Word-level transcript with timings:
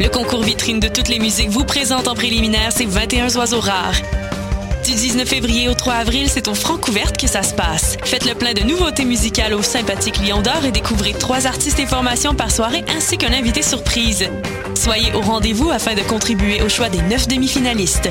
Le 0.00 0.08
concours 0.08 0.42
vitrine 0.42 0.80
de 0.80 0.88
toutes 0.88 1.08
les 1.08 1.18
musiques 1.18 1.50
vous 1.50 1.66
présente 1.66 2.08
en 2.08 2.14
préliminaire 2.14 2.72
ces 2.72 2.86
21 2.86 3.36
oiseaux 3.36 3.60
rares. 3.60 4.00
Du 4.82 4.94
19 4.94 5.28
février 5.28 5.68
au 5.68 5.74
3 5.74 5.92
avril, 5.92 6.26
c'est 6.30 6.48
au 6.48 6.54
Francouverte 6.54 7.20
que 7.20 7.26
ça 7.26 7.42
se 7.42 7.52
passe. 7.52 7.98
Faites 8.06 8.24
le 8.24 8.34
plein 8.34 8.54
de 8.54 8.62
nouveautés 8.62 9.04
musicales 9.04 9.52
au 9.52 9.60
sympathique 9.60 10.26
Lion 10.26 10.40
d'Or 10.40 10.64
et 10.64 10.70
découvrez 10.70 11.12
trois 11.12 11.46
artistes 11.46 11.78
et 11.80 11.86
formations 11.86 12.34
par 12.34 12.50
soirée 12.50 12.82
ainsi 12.96 13.18
qu'un 13.18 13.34
invité 13.34 13.60
surprise. 13.60 14.26
Soyez 14.74 15.12
au 15.12 15.20
rendez-vous 15.20 15.70
afin 15.70 15.94
de 15.94 16.00
contribuer 16.00 16.62
au 16.62 16.70
choix 16.70 16.88
des 16.88 17.02
neuf 17.02 17.28
demi-finalistes. 17.28 18.08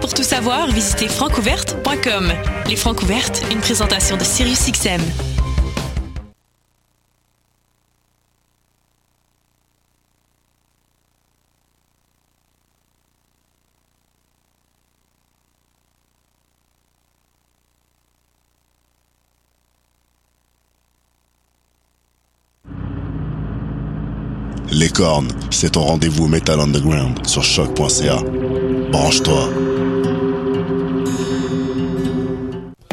Pour 0.00 0.14
tout 0.14 0.22
savoir, 0.22 0.68
visitez 0.70 1.08
francouverte.com. 1.08 2.32
Les 2.66 2.76
Francouvertes, 2.76 3.42
une 3.52 3.60
présentation 3.60 4.16
de 4.16 4.24
SiriusXM. 4.24 5.02
C'est 25.50 25.70
ton 25.70 25.80
rendez-vous 25.80 26.28
Metal 26.28 26.60
Underground 26.60 27.26
sur 27.26 27.42
choc.ca. 27.42 28.22
Branche-toi. 28.92 29.48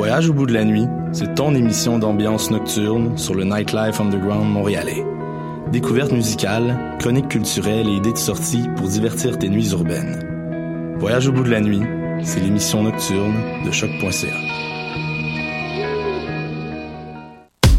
Voyage 0.00 0.30
au 0.30 0.32
bout 0.32 0.46
de 0.46 0.54
la 0.54 0.64
nuit, 0.64 0.86
c'est 1.12 1.34
ton 1.34 1.54
émission 1.54 1.98
d'ambiance 1.98 2.50
nocturne 2.50 3.18
sur 3.18 3.34
le 3.34 3.44
Nightlife 3.44 4.00
Underground 4.00 4.50
montréalais. 4.50 5.04
Découvertes 5.72 6.12
musicales, 6.12 6.96
chroniques 6.98 7.28
culturelles 7.28 7.86
et 7.86 7.96
idées 7.96 8.14
de 8.14 8.16
sortie 8.16 8.64
pour 8.76 8.88
divertir 8.88 9.38
tes 9.38 9.50
nuits 9.50 9.72
urbaines. 9.72 10.96
Voyage 10.98 11.28
au 11.28 11.32
bout 11.32 11.42
de 11.42 11.50
la 11.50 11.60
nuit, 11.60 11.82
c'est 12.22 12.40
l'émission 12.40 12.82
nocturne 12.82 13.34
de 13.66 13.70
choc.ca. 13.70 14.28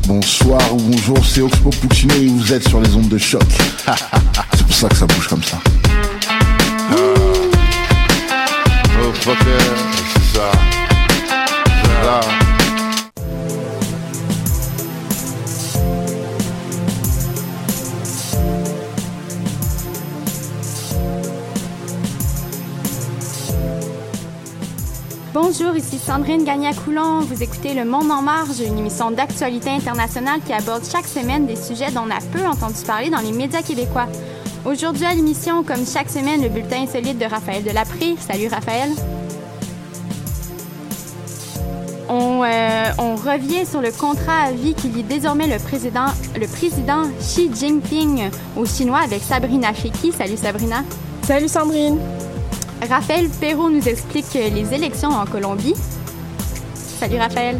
Bonsoir 0.07 0.75
ou 0.75 0.77
bonjour, 0.77 1.25
c'est 1.25 1.41
Oxpo 1.41 1.71
Puccino 1.71 2.13
et 2.13 2.27
vous 2.27 2.53
êtes 2.53 2.67
sur 2.67 2.81
les 2.81 2.95
ondes 2.95 3.09
de 3.09 3.17
choc. 3.17 3.41
c'est 4.53 4.67
pour 4.67 4.75
ça 4.75 4.89
que 4.89 4.95
ça 4.95 5.07
bouge 5.07 5.27
comme 5.27 5.41
ça. 5.41 5.57
Oh, 9.01 9.11
fucker, 9.11 9.57
c'est 10.13 10.37
ça. 10.37 10.51
Bonjour, 25.33 25.75
ici 25.75 25.97
Sandrine 25.97 26.43
Gagnac-Coulon. 26.43 27.21
Vous 27.21 27.43
écoutez 27.43 27.73
Le 27.73 27.85
Monde 27.85 28.09
en 28.09 28.21
marge, 28.21 28.59
une 28.59 28.77
émission 28.77 29.11
d'actualité 29.11 29.69
internationale 29.69 30.39
qui 30.45 30.53
aborde 30.53 30.83
chaque 30.85 31.07
semaine 31.07 31.45
des 31.45 31.55
sujets 31.55 31.91
dont 31.91 32.05
on 32.07 32.11
a 32.11 32.19
peu 32.31 32.45
entendu 32.45 32.81
parler 32.85 33.09
dans 33.09 33.19
les 33.19 33.31
médias 33.31 33.61
québécois. 33.61 34.07
Aujourd'hui 34.65 35.05
à 35.05 35.13
l'émission, 35.13 35.63
comme 35.63 35.85
chaque 35.85 36.09
semaine, 36.09 36.41
le 36.41 36.49
bulletin 36.49 36.83
insolite 36.83 37.17
de 37.17 37.25
Raphaël 37.25 37.63
Delapré. 37.63 38.15
Salut 38.19 38.47
Raphaël. 38.47 38.91
On, 42.41 42.43
euh, 42.43 42.91
on 42.97 43.15
revient 43.17 43.67
sur 43.67 43.81
le 43.81 43.91
contrat 43.91 44.45
à 44.47 44.51
vie 44.51 44.73
qui 44.73 44.87
lie 44.87 45.03
désormais 45.03 45.45
le 45.45 45.59
président, 45.59 46.07
le 46.39 46.47
président 46.47 47.03
Xi 47.19 47.51
Jinping 47.53 48.31
aux 48.57 48.65
Chinois 48.65 49.01
avec 49.03 49.21
Sabrina 49.21 49.71
Cheki. 49.75 50.11
Salut 50.11 50.37
Sabrina. 50.37 50.83
Salut 51.21 51.47
Sandrine. 51.47 51.99
Raphaël 52.89 53.29
Perrault 53.39 53.69
nous 53.69 53.87
explique 53.87 54.33
les 54.33 54.73
élections 54.73 55.09
en 55.09 55.25
Colombie. 55.25 55.75
Salut 56.73 57.17
Raphaël. 57.17 57.59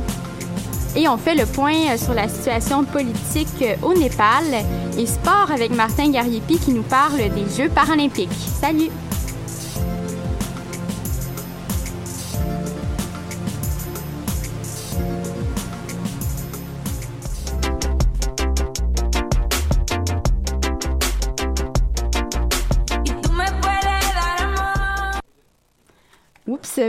Et 0.95 1.07
on 1.07 1.17
fait 1.17 1.35
le 1.35 1.45
point 1.45 1.95
sur 1.97 2.15
la 2.15 2.27
situation 2.27 2.83
politique 2.83 3.63
au 3.83 3.93
Népal 3.93 4.45
et 4.97 5.05
sport 5.05 5.51
avec 5.53 5.75
Martin 5.75 6.09
Gariepi 6.09 6.57
qui 6.57 6.71
nous 6.71 6.83
parle 6.83 7.17
des 7.17 7.45
Jeux 7.55 7.69
paralympiques. 7.69 8.29
Salut. 8.59 8.89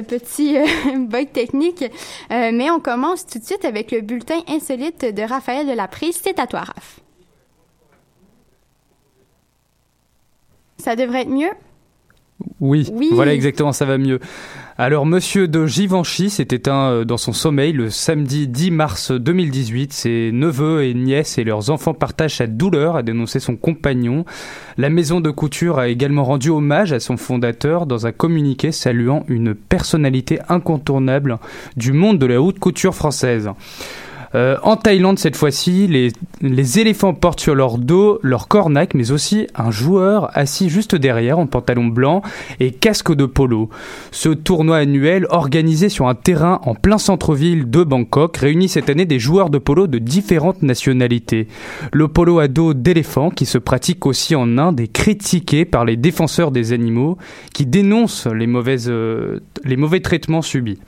Petit 0.01 0.57
euh, 0.57 0.65
bug 0.99 1.31
technique. 1.33 1.83
Euh, 1.83 2.51
mais 2.53 2.71
on 2.71 2.81
commence 2.81 3.27
tout 3.27 3.39
de 3.39 3.45
suite 3.45 3.65
avec 3.65 3.91
le 3.93 4.01
bulletin 4.01 4.41
insolite 4.49 5.05
de 5.05 5.23
Raphaël 5.23 5.67
de 5.67 5.73
la 5.73 5.89
Prise. 5.89 6.19
C'est 6.23 6.39
à 6.39 6.47
toi, 6.47 6.61
Raph. 6.61 7.01
Ça 10.79 10.97
devrait 10.97 11.23
être 11.23 11.29
mieux? 11.29 11.51
Oui, 12.61 12.89
Oui. 12.93 13.11
voilà 13.13 13.35
exactement, 13.35 13.73
ça 13.73 13.85
va 13.85 13.99
mieux. 13.99 14.19
Alors, 14.79 15.05
monsieur 15.05 15.49
de 15.49 15.67
Givenchy 15.67 16.31
s'est 16.31 16.49
éteint 16.51 16.91
euh, 16.91 17.05
dans 17.05 17.19
son 17.19 17.35
sommeil 17.35 17.73
le 17.73 17.91
samedi 17.91 18.49
10 18.49 18.71
mars 18.71 19.13
2018. 19.13 19.93
Ses 19.93 20.31
neveux 20.33 20.85
et 20.85 20.95
nièces 20.95 21.37
et 21.37 21.45
leurs 21.45 21.69
enfants 21.69 21.93
partagent 21.93 22.37
sa 22.37 22.47
douleur, 22.47 22.97
a 22.97 23.03
dénoncé 23.03 23.39
son 23.39 23.57
compagnon. 23.57 24.25
La 24.79 24.89
maison 24.89 25.21
de 25.21 25.31
couture 25.31 25.79
a 25.79 25.89
également 25.89 26.25
rendu 26.25 26.49
hommage 26.49 26.95
à 26.95 27.01
son 27.01 27.19
fondateur 27.19 27.85
dans 27.85 28.07
un 28.07 28.13
communiqué 28.13 28.73
saluant 28.73 29.25
une 29.29 29.55
personnalité 29.55 30.39
incontournable 30.49 31.39
du 31.77 31.93
monde 31.93 32.19
de 32.19 32.27
la 32.27 32.41
haute 32.41 32.59
couture 32.59 32.95
française. 32.95 33.51
Euh, 34.35 34.57
en 34.63 34.77
Thaïlande, 34.77 35.19
cette 35.19 35.37
fois-ci, 35.37 35.87
les, 35.87 36.79
éléphants 36.79 37.15
portent 37.15 37.41
sur 37.41 37.55
leur 37.55 37.79
dos 37.79 38.19
leur 38.23 38.49
cornac, 38.49 38.95
mais 38.95 39.11
aussi 39.11 39.47
un 39.55 39.71
joueur 39.71 40.31
assis 40.37 40.69
juste 40.69 40.95
derrière 40.95 41.39
en 41.39 41.47
pantalon 41.47 41.87
blanc 41.87 42.23
et 42.61 42.71
casque 42.71 43.13
de 43.13 43.27
polo. 43.27 43.69
Ce 44.11 44.29
tournoi 44.31 44.79
annuel, 44.79 45.27
organisé 45.31 45.89
sur 45.89 46.09
un 46.09 46.15
terrain 46.15 46.61
en 46.65 46.75
plein 46.75 46.99
centre-ville 46.99 47.71
de 47.71 47.85
Bangkok, 47.85 48.37
réunit 48.39 48.69
cette 48.69 48.89
année 48.89 49.05
des 49.05 49.19
joueurs 49.19 49.51
de 49.51 49.59
polo 49.59 49.87
de 49.87 49.99
différentes 49.99 50.63
nationalités. 50.63 51.49
Le 51.93 52.09
polo 52.09 52.39
à 52.39 52.49
dos 52.49 52.75
d'éléphant, 52.75 53.31
qui 53.31 53.47
se 53.47 53.59
pratique 53.59 54.07
aussi 54.07 54.35
en 54.35 54.59
Inde, 54.59 54.81
est 54.81 54.93
critiqué 54.93 55.65
par 55.65 55.85
les 55.85 55.97
défenseurs 55.97 56.51
des 56.53 56.73
animaux, 56.73 57.19
qui 57.53 57.67
dénoncent 57.67 58.27
les, 58.27 58.47
mauvaises, 58.47 58.89
euh, 58.89 59.41
les 59.65 59.77
mauvais 59.77 60.01
traitements 60.01 60.43
subis. 60.43 60.79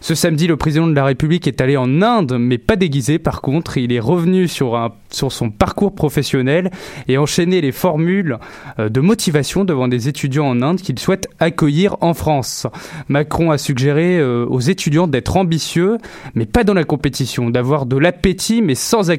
Ce 0.00 0.14
samedi, 0.14 0.46
le 0.46 0.56
président 0.56 0.88
de 0.88 0.94
la 0.94 1.04
République 1.04 1.46
est 1.46 1.60
allé 1.60 1.76
en 1.76 2.02
Inde, 2.02 2.36
mais 2.38 2.58
pas 2.58 2.76
déguisé. 2.76 3.18
Par 3.18 3.40
contre, 3.40 3.78
il 3.78 3.92
est 3.92 4.00
revenu 4.00 4.48
sur, 4.48 4.90
son 5.10 5.50
parcours 5.50 5.94
professionnel 5.94 6.70
et 7.08 7.18
enchaîné 7.18 7.60
les 7.60 7.72
formules 7.72 8.38
euh, 8.78 8.88
de 8.88 9.00
motivation 9.00 9.64
devant 9.64 9.88
des 9.88 10.08
étudiants 10.08 10.46
en 10.46 10.60
Inde 10.62 10.80
qu'il 10.80 10.98
souhaite 10.98 11.28
accueillir 11.38 11.96
en 12.00 12.14
France. 12.14 12.66
Macron 13.08 13.50
a 13.50 13.58
suggéré 13.58 14.18
euh, 14.18 14.44
aux 14.46 14.60
étudiants 14.60 15.06
d'être 15.06 15.36
ambitieux, 15.36 15.98
mais 16.34 16.46
pas 16.46 16.64
dans 16.64 16.74
la 16.74 16.84
compétition, 16.84 17.50
d'avoir 17.50 17.86
de 17.86 17.96
l'appétit, 17.96 18.62
mais 18.62 18.74
sans 18.74 19.10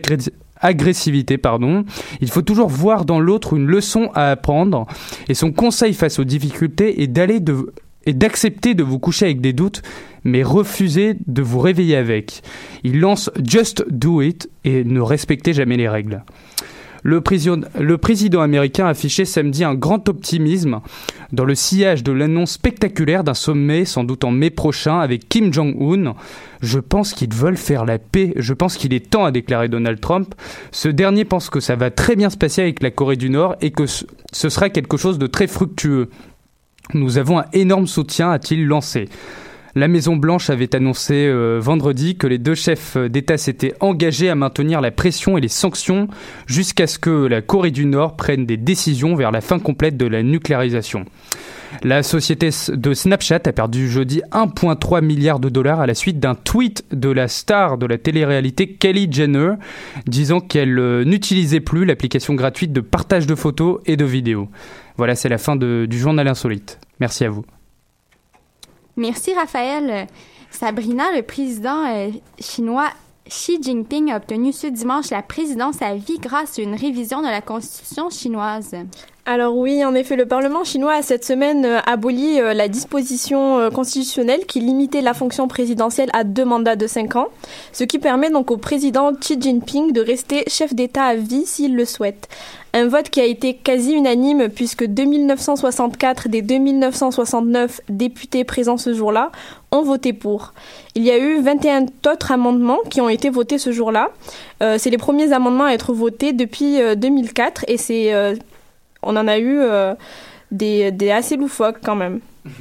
agressivité, 0.60 1.38
pardon. 1.38 1.86
Il 2.22 2.30
faut 2.30 2.42
toujours 2.42 2.70
voir 2.70 3.06
dans 3.06 3.20
l'autre 3.20 3.54
une 3.54 3.68
leçon 3.68 4.10
à 4.16 4.32
apprendre. 4.32 4.88
Et 5.30 5.34
son 5.34 5.52
conseil 5.52 5.94
face 5.94 6.20
aux 6.20 6.24
difficultés 6.24 7.02
est 7.04 7.08
d'aller 7.08 7.40
de 7.40 7.74
et 8.06 8.14
d'accepter 8.14 8.74
de 8.74 8.84
vous 8.84 9.00
coucher 9.00 9.26
avec 9.26 9.42
des 9.42 9.54
doutes, 9.54 9.82
mais 10.24 10.44
refuser 10.44 11.16
de 11.28 11.42
vous 11.42 11.60
réveiller 11.60 11.96
avec. 11.96 12.42
Il 12.84 13.00
lance 13.00 13.30
Just 13.44 13.86
Do 13.90 14.22
It 14.22 14.50
et 14.64 14.84
ne 14.84 15.02
respectez 15.02 15.54
jamais 15.54 15.78
les 15.78 15.90
règles. 15.90 16.24
Le, 17.06 17.22
le 17.82 17.98
président 17.98 18.40
américain 18.40 18.88
affichait 18.88 19.26
samedi 19.26 19.66
un 19.66 19.76
grand 19.76 20.08
optimisme 20.08 20.80
dans 21.34 21.44
le 21.44 21.54
sillage 21.54 22.02
de 22.02 22.14
l'annonce 22.14 22.52
spectaculaire 22.52 23.26
d'un 23.26 23.34
sommet 23.34 23.84
sans 23.84 24.06
doute 24.06 24.24
en 24.24 24.32
mai 24.32 24.50
prochain 24.50 25.00
avec 25.00 25.28
Kim 25.28 25.52
Jong-un. 25.52 26.16
Je 26.62 26.80
pense 26.80 27.14
qu'ils 27.14 27.34
veulent 27.34 27.58
faire 27.58 27.84
la 27.84 28.00
paix, 28.00 28.32
je 28.38 28.54
pense 28.54 28.78
qu'il 28.78 28.94
est 28.94 29.10
temps, 29.10 29.26
a 29.26 29.32
déclaré 29.32 29.68
Donald 29.68 30.00
Trump. 30.00 30.34
Ce 30.72 30.88
dernier 30.88 31.26
pense 31.26 31.50
que 31.50 31.60
ça 31.60 31.76
va 31.76 31.92
très 31.92 32.16
bien 32.16 32.30
se 32.30 32.38
passer 32.38 32.62
avec 32.62 32.82
la 32.82 32.90
Corée 32.90 33.18
du 33.18 33.30
Nord 33.30 33.58
et 33.60 33.72
que 33.72 33.86
ce 33.86 34.50
sera 34.50 34.70
quelque 34.70 34.96
chose 34.96 35.20
de 35.20 35.28
très 35.28 35.48
fructueux. 35.48 36.10
Nous 36.94 37.18
avons 37.18 37.40
un 37.40 37.46
énorme 37.54 37.88
soutien, 37.88 38.32
a-t-il 38.32 38.66
lancé. 38.66 39.08
La 39.76 39.88
Maison-Blanche 39.88 40.52
avait 40.52 40.76
annoncé 40.76 41.26
euh, 41.26 41.58
vendredi 41.60 42.16
que 42.16 42.28
les 42.28 42.38
deux 42.38 42.54
chefs 42.54 42.96
d'État 42.96 43.38
s'étaient 43.38 43.74
engagés 43.80 44.30
à 44.30 44.36
maintenir 44.36 44.82
la 44.82 44.92
pression 44.92 45.36
et 45.36 45.42
les 45.42 45.48
sanctions 45.48 46.08
jusqu'à 46.46 46.86
ce 46.86 47.00
que 47.00 47.10
la 47.10 47.42
Corée 47.42 47.72
du 47.72 47.86
Nord 47.86 48.16
prenne 48.16 48.46
des 48.46 48.58
décisions 48.58 49.16
vers 49.16 49.32
la 49.32 49.42
fin 49.42 49.58
complète 49.58 49.98
de 49.98 50.06
la 50.06 50.22
nucléarisation. 50.22 51.06
La 51.82 52.04
société 52.04 52.50
de 52.70 52.94
Snapchat 52.94 53.42
a 53.46 53.52
perdu 53.52 53.90
jeudi 53.90 54.22
1,3 54.32 55.04
milliard 55.04 55.40
de 55.40 55.50
dollars 55.50 55.80
à 55.80 55.88
la 55.88 55.96
suite 55.96 56.20
d'un 56.20 56.36
tweet 56.36 56.86
de 56.92 57.10
la 57.10 57.28
star 57.28 57.78
de 57.78 57.86
la 57.86 57.98
télé-réalité 57.98 58.74
Kelly 58.74 59.12
Jenner 59.12 59.54
disant 60.06 60.40
qu'elle 60.40 60.78
euh, 60.78 61.04
n'utilisait 61.04 61.60
plus 61.60 61.86
l'application 61.86 62.36
gratuite 62.36 62.74
de 62.74 62.82
partage 62.82 63.28
de 63.28 63.36
photos 63.36 63.82
et 63.86 63.98
de 63.98 64.06
vidéos. 64.06 64.50
Voilà, 64.98 65.16
c'est 65.16 65.30
la 65.30 65.38
fin 65.38 65.56
du 65.56 66.00
journal 66.00 66.28
insolite. 66.28 66.80
Merci 67.00 67.26
à 67.26 67.30
vous. 67.30 67.46
Merci 68.96 69.34
Raphaël. 69.34 70.08
Sabrina, 70.52 71.06
le 71.16 71.24
président 71.24 71.84
euh, 71.88 72.12
chinois 72.40 72.90
Xi 73.28 73.58
Jinping 73.62 74.12
a 74.12 74.18
obtenu 74.18 74.52
ce 74.52 74.68
dimanche 74.68 75.10
la 75.10 75.22
présidence 75.22 75.82
à 75.82 75.96
vie 75.96 76.20
grâce 76.20 76.60
à 76.60 76.62
une 76.62 76.76
révision 76.76 77.22
de 77.22 77.28
la 77.28 77.42
constitution 77.42 78.10
chinoise. 78.10 78.76
Alors 79.26 79.56
oui, 79.56 79.86
en 79.86 79.96
effet, 79.96 80.18
le 80.18 80.26
Parlement 80.26 80.66
chinois 80.66 80.96
a 80.96 81.02
cette 81.02 81.24
semaine 81.24 81.64
euh, 81.64 81.80
aboli 81.86 82.42
euh, 82.42 82.54
la 82.54 82.68
disposition 82.68 83.58
euh, 83.58 83.70
constitutionnelle 83.70 84.46
qui 84.46 84.60
limitait 84.60 85.00
la 85.00 85.14
fonction 85.14 85.48
présidentielle 85.48 86.10
à 86.12 86.26
deux 86.26 86.44
mandats 86.44 86.76
de 86.76 86.88
cinq 86.88 87.16
ans, 87.16 87.30
ce 87.72 87.86
qui 87.86 88.00
permet 88.00 88.30
donc 88.30 88.52
au 88.52 88.58
président 88.58 89.14
Xi 89.14 89.40
Jinping 89.40 89.94
de 89.94 90.02
rester 90.02 90.44
chef 90.48 90.74
d'État 90.74 91.06
à 91.06 91.16
vie 91.16 91.46
s'il 91.46 91.78
le 91.78 91.86
souhaite. 91.86 92.28
Un 92.74 92.90
vote 92.90 93.10
qui 93.10 93.22
a 93.22 93.26
été 93.26 93.54
quasi 93.54 93.94
unanime 93.94 94.50
puisque 94.50 94.86
2964 94.86 96.28
des 96.28 96.42
2969 96.42 97.80
députés 97.88 98.44
présents 98.44 98.78
ce 98.78 98.94
jour-là 98.94 99.32
ont 99.72 99.84
voté 99.84 100.12
pour. 100.12 100.52
Il 100.96 101.04
y 101.04 101.12
a 101.12 101.18
eu 101.18 101.40
21 101.40 101.86
autres 102.12 102.34
amendements 102.34 102.80
qui 102.90 103.00
ont 103.00 103.10
été 103.10 103.30
votés 103.30 103.58
ce 103.58 103.72
jour-là. 103.72 104.10
c'est 104.60 104.90
les 104.90 104.98
premiers 104.98 105.34
amendements 105.34 105.66
à 105.66 105.72
être 105.72 105.94
votés 105.94 106.34
depuis 106.34 106.80
2004 106.98 107.66
et 107.68 107.78
c'est 107.78 108.12
on 109.04 109.16
en 109.16 109.28
a 109.28 109.38
eu 109.38 109.60
euh, 109.60 109.94
des, 110.52 110.92
des 110.92 111.12
assez 111.12 111.36
loufoques 111.38 111.80
quand 111.84 111.96
même. 111.96 112.20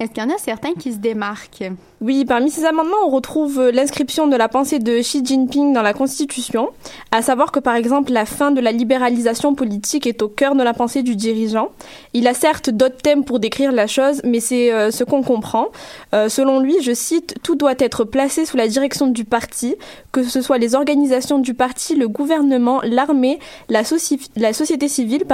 Est-ce 0.00 0.12
qu'il 0.12 0.22
y 0.22 0.26
en 0.26 0.30
a 0.30 0.38
certains 0.38 0.74
qui 0.74 0.92
se 0.92 0.98
démarquent? 0.98 1.72
Oui, 2.00 2.24
parmi 2.24 2.52
ces 2.52 2.64
amendements, 2.64 2.98
on 3.04 3.10
retrouve 3.10 3.58
euh, 3.58 3.72
l'inscription 3.72 4.28
de 4.28 4.36
la 4.36 4.48
pensée 4.48 4.78
de 4.78 5.00
Xi 5.00 5.24
Jinping 5.24 5.72
dans 5.72 5.82
la 5.82 5.92
Constitution, 5.92 6.68
à 7.10 7.20
savoir 7.20 7.50
que 7.50 7.58
par 7.58 7.74
exemple 7.74 8.12
la 8.12 8.24
fin 8.24 8.52
de 8.52 8.60
la 8.60 8.70
libéralisation 8.70 9.56
politique 9.56 10.06
est 10.06 10.22
au 10.22 10.28
cœur 10.28 10.54
de 10.54 10.62
la 10.62 10.72
pensée 10.72 11.02
du 11.02 11.16
dirigeant. 11.16 11.70
Il 12.14 12.28
a 12.28 12.34
certes 12.34 12.70
d'autres 12.70 12.98
thèmes 12.98 13.24
pour 13.24 13.40
décrire 13.40 13.72
la 13.72 13.88
chose, 13.88 14.20
mais 14.22 14.38
c'est 14.38 14.72
euh, 14.72 14.92
ce 14.92 15.02
qu'on 15.02 15.24
comprend. 15.24 15.66
Euh, 16.14 16.28
selon 16.28 16.60
lui, 16.60 16.76
je 16.80 16.92
cite, 16.92 17.34
Tout 17.42 17.56
doit 17.56 17.74
être 17.80 18.04
placé 18.04 18.46
sous 18.46 18.56
la 18.56 18.68
direction 18.68 19.08
du 19.08 19.24
parti, 19.24 19.74
que 20.12 20.22
ce 20.22 20.40
soit 20.40 20.58
les 20.58 20.76
organisations 20.76 21.40
du 21.40 21.54
parti, 21.54 21.96
le 21.96 22.06
gouvernement, 22.06 22.80
l'armée, 22.84 23.40
la, 23.68 23.82
société 23.82 24.86
civile, 24.86 25.24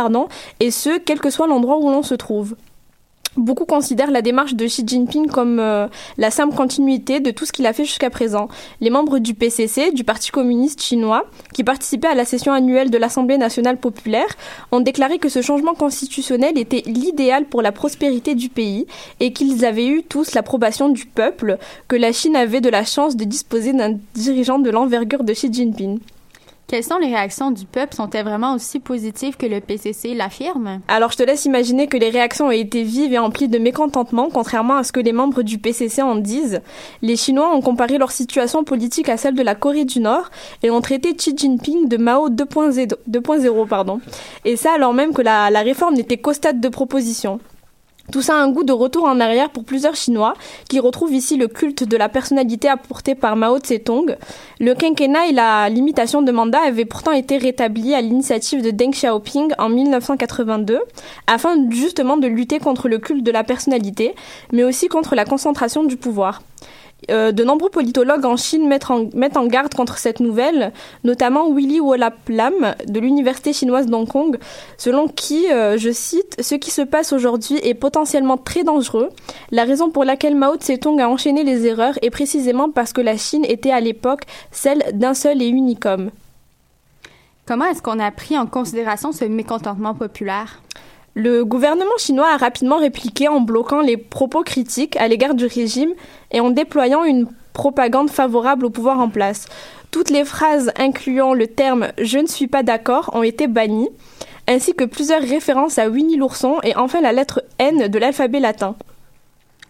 et 0.60 0.70
ce, 0.70 0.96
quel 0.96 1.20
que 1.20 1.28
soit 1.28 1.48
l'endroit 1.48 1.76
où 1.76 1.90
l'on 1.90 2.02
se 2.02 2.14
trouve. 2.14 2.54
Beaucoup 3.36 3.64
considèrent 3.64 4.12
la 4.12 4.22
démarche 4.22 4.54
de 4.54 4.64
Xi 4.66 4.84
Jinping 4.86 5.26
comme 5.26 5.58
euh, 5.58 5.88
la 6.18 6.30
simple 6.30 6.54
continuité 6.54 7.18
de 7.18 7.32
tout 7.32 7.44
ce 7.44 7.52
qu'il 7.52 7.66
a 7.66 7.72
fait 7.72 7.84
jusqu'à 7.84 8.08
présent. 8.08 8.48
Les 8.80 8.90
membres 8.90 9.18
du 9.18 9.34
PCC, 9.34 9.90
du 9.90 10.04
Parti 10.04 10.30
communiste 10.30 10.80
chinois, 10.80 11.24
qui 11.52 11.64
participaient 11.64 12.08
à 12.08 12.14
la 12.14 12.24
session 12.24 12.52
annuelle 12.52 12.90
de 12.90 12.98
l'Assemblée 12.98 13.36
nationale 13.36 13.78
populaire, 13.78 14.28
ont 14.70 14.80
déclaré 14.80 15.18
que 15.18 15.28
ce 15.28 15.42
changement 15.42 15.74
constitutionnel 15.74 16.56
était 16.56 16.84
l'idéal 16.86 17.46
pour 17.46 17.60
la 17.60 17.72
prospérité 17.72 18.36
du 18.36 18.48
pays 18.48 18.86
et 19.18 19.32
qu'ils 19.32 19.64
avaient 19.64 19.88
eu 19.88 20.04
tous 20.04 20.34
l'approbation 20.34 20.88
du 20.88 21.06
peuple, 21.06 21.58
que 21.88 21.96
la 21.96 22.12
Chine 22.12 22.36
avait 22.36 22.60
de 22.60 22.70
la 22.70 22.84
chance 22.84 23.16
de 23.16 23.24
disposer 23.24 23.72
d'un 23.72 23.98
dirigeant 24.14 24.60
de 24.60 24.70
l'envergure 24.70 25.24
de 25.24 25.32
Xi 25.32 25.52
Jinping. 25.52 25.98
Quelles 26.74 26.82
sont 26.82 26.98
les 26.98 27.06
réactions 27.06 27.52
du 27.52 27.66
peuple? 27.66 27.94
Sont-elles 27.94 28.24
vraiment 28.24 28.52
aussi 28.52 28.80
positives 28.80 29.36
que 29.36 29.46
le 29.46 29.60
PCC 29.60 30.12
l'affirme? 30.12 30.80
Alors, 30.88 31.12
je 31.12 31.18
te 31.18 31.22
laisse 31.22 31.44
imaginer 31.44 31.86
que 31.86 31.96
les 31.96 32.10
réactions 32.10 32.48
ont 32.48 32.50
été 32.50 32.82
vives 32.82 33.12
et 33.12 33.18
emplies 33.20 33.46
de 33.46 33.58
mécontentement, 33.58 34.28
contrairement 34.28 34.78
à 34.78 34.82
ce 34.82 34.90
que 34.90 34.98
les 34.98 35.12
membres 35.12 35.42
du 35.42 35.58
PCC 35.58 36.02
en 36.02 36.16
disent. 36.16 36.62
Les 37.00 37.14
Chinois 37.14 37.54
ont 37.54 37.60
comparé 37.60 37.96
leur 37.96 38.10
situation 38.10 38.64
politique 38.64 39.08
à 39.08 39.16
celle 39.16 39.36
de 39.36 39.42
la 39.44 39.54
Corée 39.54 39.84
du 39.84 40.00
Nord 40.00 40.32
et 40.64 40.70
ont 40.72 40.80
traité 40.80 41.14
Xi 41.14 41.36
Jinping 41.36 41.86
de 41.86 41.96
Mao 41.96 42.28
2.0, 42.28 43.68
pardon. 43.68 44.00
Et 44.44 44.56
ça 44.56 44.72
alors 44.72 44.94
même 44.94 45.14
que 45.14 45.22
la, 45.22 45.50
la 45.50 45.60
réforme 45.60 45.94
n'était 45.94 46.16
qu'au 46.16 46.32
stade 46.32 46.58
de 46.60 46.68
proposition. 46.68 47.38
Tout 48.12 48.22
ça 48.22 48.34
a 48.34 48.36
un 48.36 48.50
goût 48.50 48.64
de 48.64 48.72
retour 48.72 49.04
en 49.04 49.18
arrière 49.18 49.50
pour 49.50 49.64
plusieurs 49.64 49.96
Chinois 49.96 50.34
qui 50.68 50.78
retrouvent 50.78 51.12
ici 51.12 51.36
le 51.36 51.48
culte 51.48 51.84
de 51.84 51.96
la 51.96 52.08
personnalité 52.08 52.68
apportée 52.68 53.14
par 53.14 53.34
Mao 53.34 53.58
Tse-tung. 53.58 54.16
Le 54.60 54.74
quinquennat 54.74 55.28
et 55.28 55.32
la 55.32 55.68
limitation 55.68 56.20
de 56.20 56.30
mandat 56.30 56.60
avaient 56.60 56.84
pourtant 56.84 57.12
été 57.12 57.38
rétablis 57.38 57.94
à 57.94 58.00
l'initiative 58.00 58.62
de 58.62 58.70
Deng 58.70 58.90
Xiaoping 58.90 59.52
en 59.58 59.68
1982 59.70 60.80
afin 61.26 61.56
justement 61.70 62.16
de 62.16 62.26
lutter 62.26 62.58
contre 62.58 62.88
le 62.88 62.98
culte 62.98 63.24
de 63.24 63.32
la 63.32 63.42
personnalité 63.42 64.14
mais 64.52 64.64
aussi 64.64 64.88
contre 64.88 65.14
la 65.14 65.24
concentration 65.24 65.82
du 65.82 65.96
pouvoir. 65.96 66.42
Euh, 67.10 67.32
de 67.32 67.44
nombreux 67.44 67.70
politologues 67.70 68.24
en 68.24 68.36
Chine 68.36 68.68
mettent 68.68 69.36
en, 69.36 69.46
garde 69.46 69.74
contre 69.74 69.98
cette 69.98 70.20
nouvelle, 70.20 70.72
notamment 71.02 71.52
Willy 71.52 71.80
Wolap 71.80 72.14
Lam 72.28 72.74
de 72.86 73.00
l'université 73.00 73.52
chinoise 73.52 73.86
d'Hong 73.86 74.08
Kong, 74.08 74.38
selon 74.78 75.08
qui, 75.08 75.50
euh, 75.52 75.76
je 75.76 75.90
cite, 75.90 76.36
ce 76.40 76.54
qui 76.54 76.70
se 76.70 76.82
passe 76.82 77.12
aujourd'hui 77.12 77.58
est 77.62 77.74
potentiellement 77.74 78.36
très 78.36 78.64
dangereux. 78.64 79.10
La 79.50 79.64
raison 79.64 79.90
pour 79.90 80.04
laquelle 80.04 80.34
Mao 80.34 80.56
Tse-tung 80.56 81.00
a 81.00 81.08
enchaîné 81.08 81.44
les 81.44 81.66
erreurs 81.66 81.98
est 82.02 82.10
précisément 82.10 82.70
parce 82.70 82.92
que 82.92 83.00
la 83.00 83.16
Chine 83.16 83.44
était 83.44 83.72
à 83.72 83.80
l'époque 83.80 84.22
celle 84.50 84.82
d'un 84.94 85.14
seul 85.14 85.42
et 85.42 85.46
unique 85.46 85.86
homme. 85.86 86.10
Comment 87.46 87.66
est-ce 87.66 87.82
qu'on 87.82 87.98
a 87.98 88.10
pris 88.10 88.38
en 88.38 88.46
considération 88.46 89.12
ce 89.12 89.26
mécontentement 89.26 89.94
populaire? 89.94 90.60
Le 91.14 91.44
gouvernement 91.44 91.96
chinois 91.98 92.28
a 92.32 92.36
rapidement 92.36 92.78
répliqué 92.78 93.28
en 93.28 93.40
bloquant 93.40 93.80
les 93.80 93.96
propos 93.96 94.42
critiques 94.42 94.96
à 94.96 95.06
l'égard 95.06 95.34
du 95.34 95.46
régime 95.46 95.92
et 96.32 96.40
en 96.40 96.50
déployant 96.50 97.04
une 97.04 97.28
propagande 97.52 98.10
favorable 98.10 98.66
au 98.66 98.70
pouvoir 98.70 98.98
en 98.98 99.08
place. 99.08 99.46
Toutes 99.92 100.10
les 100.10 100.24
phrases 100.24 100.72
incluant 100.76 101.32
le 101.32 101.46
terme 101.46 101.88
Je 101.98 102.18
ne 102.18 102.26
suis 102.26 102.48
pas 102.48 102.64
d'accord 102.64 103.10
ont 103.14 103.22
été 103.22 103.46
bannies, 103.46 103.90
ainsi 104.48 104.74
que 104.74 104.84
plusieurs 104.84 105.22
références 105.22 105.78
à 105.78 105.88
Winnie 105.88 106.16
l'ourson 106.16 106.56
et 106.64 106.76
enfin 106.76 107.00
la 107.00 107.12
lettre 107.12 107.44
N 107.60 107.86
de 107.86 107.98
l'alphabet 107.98 108.40
latin. 108.40 108.74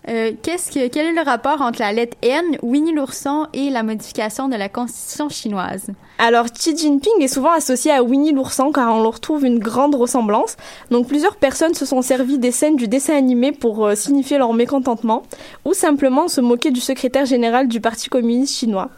Euh, 0.08 0.32
quel 0.42 1.06
est 1.06 1.12
le 1.12 1.24
rapport 1.24 1.62
entre 1.62 1.80
la 1.80 1.92
lettre 1.92 2.16
N, 2.20 2.58
Winnie 2.62 2.92
l'ourson 2.92 3.46
et 3.54 3.70
la 3.70 3.82
modification 3.82 4.48
de 4.48 4.56
la 4.56 4.68
constitution 4.68 5.30
chinoise? 5.30 5.86
Alors, 6.18 6.46
Xi 6.46 6.76
Jinping 6.76 7.22
est 7.22 7.28
souvent 7.28 7.52
associé 7.52 7.90
à 7.90 8.02
Winnie 8.02 8.32
l'ourson 8.32 8.70
car 8.70 8.94
on 8.94 9.02
leur 9.02 9.18
trouve 9.20 9.46
une 9.46 9.58
grande 9.58 9.94
ressemblance. 9.94 10.56
Donc, 10.90 11.08
plusieurs 11.08 11.36
personnes 11.36 11.74
se 11.74 11.86
sont 11.86 12.02
servis 12.02 12.38
des 12.38 12.50
scènes 12.50 12.76
du 12.76 12.86
dessin 12.86 13.16
animé 13.16 13.52
pour 13.52 13.86
euh, 13.86 13.94
signifier 13.94 14.36
leur 14.36 14.52
mécontentement 14.52 15.22
ou 15.64 15.72
simplement 15.72 16.28
se 16.28 16.42
moquer 16.42 16.70
du 16.70 16.80
secrétaire 16.80 17.24
général 17.24 17.66
du 17.68 17.80
Parti 17.80 18.10
communiste 18.10 18.58
chinois 18.58 18.90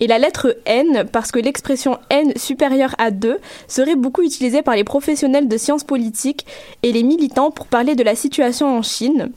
et 0.00 0.06
la 0.06 0.18
lettre 0.18 0.56
N 0.64 1.04
parce 1.10 1.32
que 1.32 1.38
l'expression 1.38 1.98
N 2.10 2.32
supérieure 2.36 2.94
à 2.98 3.10
2 3.10 3.38
serait 3.66 3.96
beaucoup 3.96 4.22
utilisée 4.22 4.62
par 4.62 4.76
les 4.76 4.84
professionnels 4.84 5.48
de 5.48 5.56
sciences 5.56 5.84
politiques 5.84 6.46
et 6.82 6.92
les 6.92 7.02
militants 7.02 7.50
pour 7.50 7.66
parler 7.66 7.94
de 7.94 8.04
la 8.04 8.14
situation 8.14 8.76
en 8.76 8.82
Chine. 8.82 9.32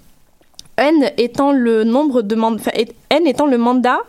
N 0.81 1.11
étant 1.17 1.51
le 1.51 1.83
mandat 3.57 3.99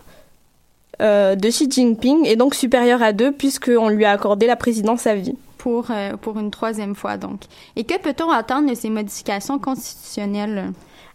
euh, 1.01 1.35
de 1.35 1.49
Xi 1.49 1.71
Jinping 1.71 2.27
et 2.27 2.37
donc 2.37 2.55
supérieur 2.55 3.03
à 3.03 3.13
2 3.13 3.33
puisqu'on 3.33 3.89
lui 3.89 4.05
a 4.05 4.11
accordé 4.11 4.47
la 4.47 4.57
présidence 4.57 5.07
à 5.07 5.15
vie. 5.15 5.35
Pour, 5.63 5.87
euh, 5.91 6.17
pour 6.17 6.41
une 6.41 6.51
troisième 6.51 6.97
fois 6.97 7.17
donc. 7.17 7.43
Et 7.77 7.85
que 7.85 7.97
peut-on 7.97 8.31
attendre 8.31 8.69
de 8.69 8.75
ces 8.75 8.91
modifications 8.91 9.61
constitutionnelles? 9.61 10.73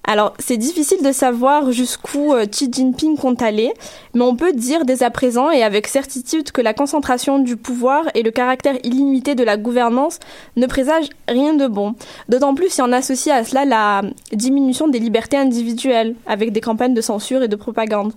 Alors, 0.10 0.34
c'est 0.40 0.56
difficile 0.56 1.04
de 1.04 1.12
savoir 1.12 1.74
jusqu'où 1.74 2.34
euh, 2.34 2.46
Xi 2.46 2.70
Jinping 2.72 3.18
compte 3.18 3.42
aller, 3.42 3.74
mais 4.14 4.22
on 4.22 4.38
peut 4.38 4.54
dire 4.54 4.86
dès 4.86 5.04
à 5.04 5.10
présent 5.10 5.52
et 5.52 5.64
avec 5.64 5.86
certitude 5.86 6.54
que 6.54 6.62
la 6.62 6.74
concentration 6.74 7.40
du 7.40 7.58
pouvoir 7.58 8.06
et 8.16 8.24
le 8.24 8.32
caractère 8.32 8.78
illimité 8.86 9.36
de 9.36 9.44
la 9.44 9.58
gouvernance 9.58 10.20
ne 10.56 10.66
présagent 10.66 11.10
rien 11.28 11.56
de 11.56 11.68
bon. 11.68 11.96
D'autant 12.30 12.56
plus 12.56 12.70
si 12.70 12.82
on 12.82 12.94
associe 12.94 13.36
à 13.36 13.44
cela 13.44 13.66
la 13.66 14.02
diminution 14.32 14.88
des 14.88 15.00
libertés 15.00 15.36
individuelles, 15.36 16.16
avec 16.26 16.54
des 16.54 16.62
campagnes 16.62 16.94
de 16.94 17.02
censure 17.02 17.44
et 17.44 17.50
de 17.50 17.58
propagande. 17.58 18.14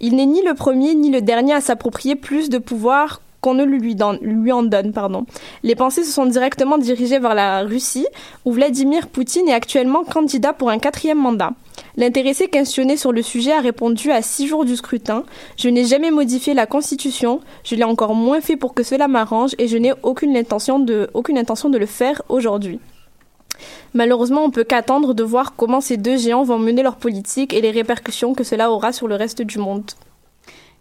Il 0.00 0.16
n'est 0.16 0.26
ni 0.26 0.42
le 0.42 0.54
premier 0.54 0.96
ni 0.96 1.10
le 1.10 1.22
dernier 1.22 1.52
à 1.52 1.60
s'approprier 1.60 2.16
plus 2.16 2.50
de 2.50 2.58
pouvoir 2.58 3.20
qu'on 3.40 3.54
ne 3.54 3.64
lui, 3.64 4.52
en 4.52 4.62
donne. 4.62 4.92
Pardon. 4.92 5.26
Les 5.62 5.74
pensées 5.74 6.04
se 6.04 6.12
sont 6.12 6.26
directement 6.26 6.78
dirigées 6.78 7.18
vers 7.18 7.34
la 7.34 7.62
Russie, 7.62 8.06
où 8.44 8.52
Vladimir 8.52 9.08
Poutine 9.08 9.48
est 9.48 9.54
actuellement 9.54 10.04
candidat 10.04 10.52
pour 10.52 10.70
un 10.70 10.78
quatrième 10.78 11.18
mandat. 11.18 11.52
L'intéressé 11.96 12.48
questionné 12.48 12.96
sur 12.96 13.12
le 13.12 13.22
sujet 13.22 13.52
a 13.52 13.60
répondu 13.60 14.10
à 14.10 14.22
six 14.22 14.46
jours 14.46 14.64
du 14.64 14.76
scrutin 14.76 15.24
Je 15.56 15.68
n'ai 15.68 15.84
jamais 15.84 16.10
modifié 16.10 16.54
la 16.54 16.66
Constitution, 16.66 17.40
je 17.64 17.74
l'ai 17.74 17.84
encore 17.84 18.14
moins 18.14 18.40
fait 18.40 18.56
pour 18.56 18.74
que 18.74 18.82
cela 18.82 19.08
m'arrange 19.08 19.54
et 19.58 19.68
je 19.68 19.76
n'ai 19.76 19.92
aucune 20.02 20.36
intention 20.36 20.78
de, 20.78 21.10
aucune 21.14 21.38
intention 21.38 21.68
de 21.68 21.78
le 21.78 21.86
faire 21.86 22.22
aujourd'hui. 22.28 22.80
Malheureusement, 23.92 24.44
on 24.44 24.50
peut 24.50 24.64
qu'attendre 24.64 25.14
de 25.14 25.22
voir 25.22 25.54
comment 25.56 25.80
ces 25.80 25.96
deux 25.96 26.16
géants 26.16 26.44
vont 26.44 26.58
mener 26.58 26.82
leur 26.82 26.96
politique 26.96 27.52
et 27.52 27.60
les 27.60 27.70
répercussions 27.70 28.34
que 28.34 28.44
cela 28.44 28.70
aura 28.70 28.92
sur 28.92 29.08
le 29.08 29.16
reste 29.16 29.42
du 29.42 29.58
monde. 29.58 29.90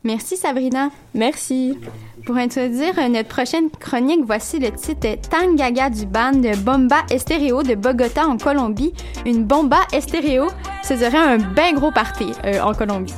Merci 0.03 0.37
Sabrina. 0.37 0.91
Merci. 1.13 1.77
Pour 2.25 2.37
introduire 2.37 2.95
notre 3.09 3.27
prochaine 3.27 3.69
chronique, 3.69 4.21
voici 4.25 4.59
le 4.59 4.71
titre 4.71 5.17
Tangaga 5.29 5.89
du 5.89 6.05
band 6.05 6.41
Bomba 6.63 7.03
Estéreo 7.09 7.63
de 7.63 7.75
Bogota 7.75 8.27
en 8.27 8.37
Colombie. 8.37 8.93
Une 9.25 9.43
bomba 9.43 9.79
estéreo, 9.91 10.47
ce 10.83 10.95
serait 10.95 11.17
un 11.17 11.37
bien 11.37 11.73
gros 11.73 11.91
party 11.91 12.31
euh, 12.45 12.61
en 12.61 12.73
Colombie. 12.73 13.13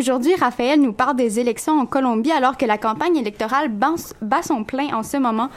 Aujourd'hui, 0.00 0.34
Raphaël 0.34 0.80
nous 0.80 0.94
parle 0.94 1.14
des 1.14 1.40
élections 1.40 1.78
en 1.78 1.84
Colombie 1.84 2.32
alors 2.32 2.56
que 2.56 2.64
la 2.64 2.78
campagne 2.78 3.18
électorale 3.18 3.68
bat 3.68 4.42
son 4.42 4.64
plein 4.64 4.94
en 4.94 5.02
ce 5.02 5.18
moment. 5.18 5.50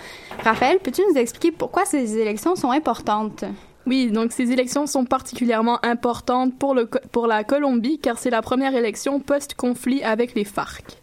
Raphaël, 0.43 0.79
peux-tu 0.83 1.01
nous 1.09 1.17
expliquer 1.17 1.53
pourquoi 1.53 1.85
ces 1.85 2.17
élections 2.17 2.57
sont 2.57 2.71
importantes? 2.71 3.45
Oui, 3.88 4.12
donc 4.12 4.33
ces 4.33 4.51
élections 4.51 4.85
sont 4.85 5.05
particulièrement 5.05 5.79
importantes 5.85 6.59
pour, 6.59 6.75
le, 6.75 6.89
pour 7.13 7.25
la 7.25 7.45
Colombie 7.45 8.00
car 8.00 8.17
c'est 8.17 8.31
la 8.31 8.41
première 8.41 8.75
élection 8.75 9.21
post-conflit 9.21 10.03
avec 10.03 10.35
les 10.35 10.43
FARC. 10.43 11.02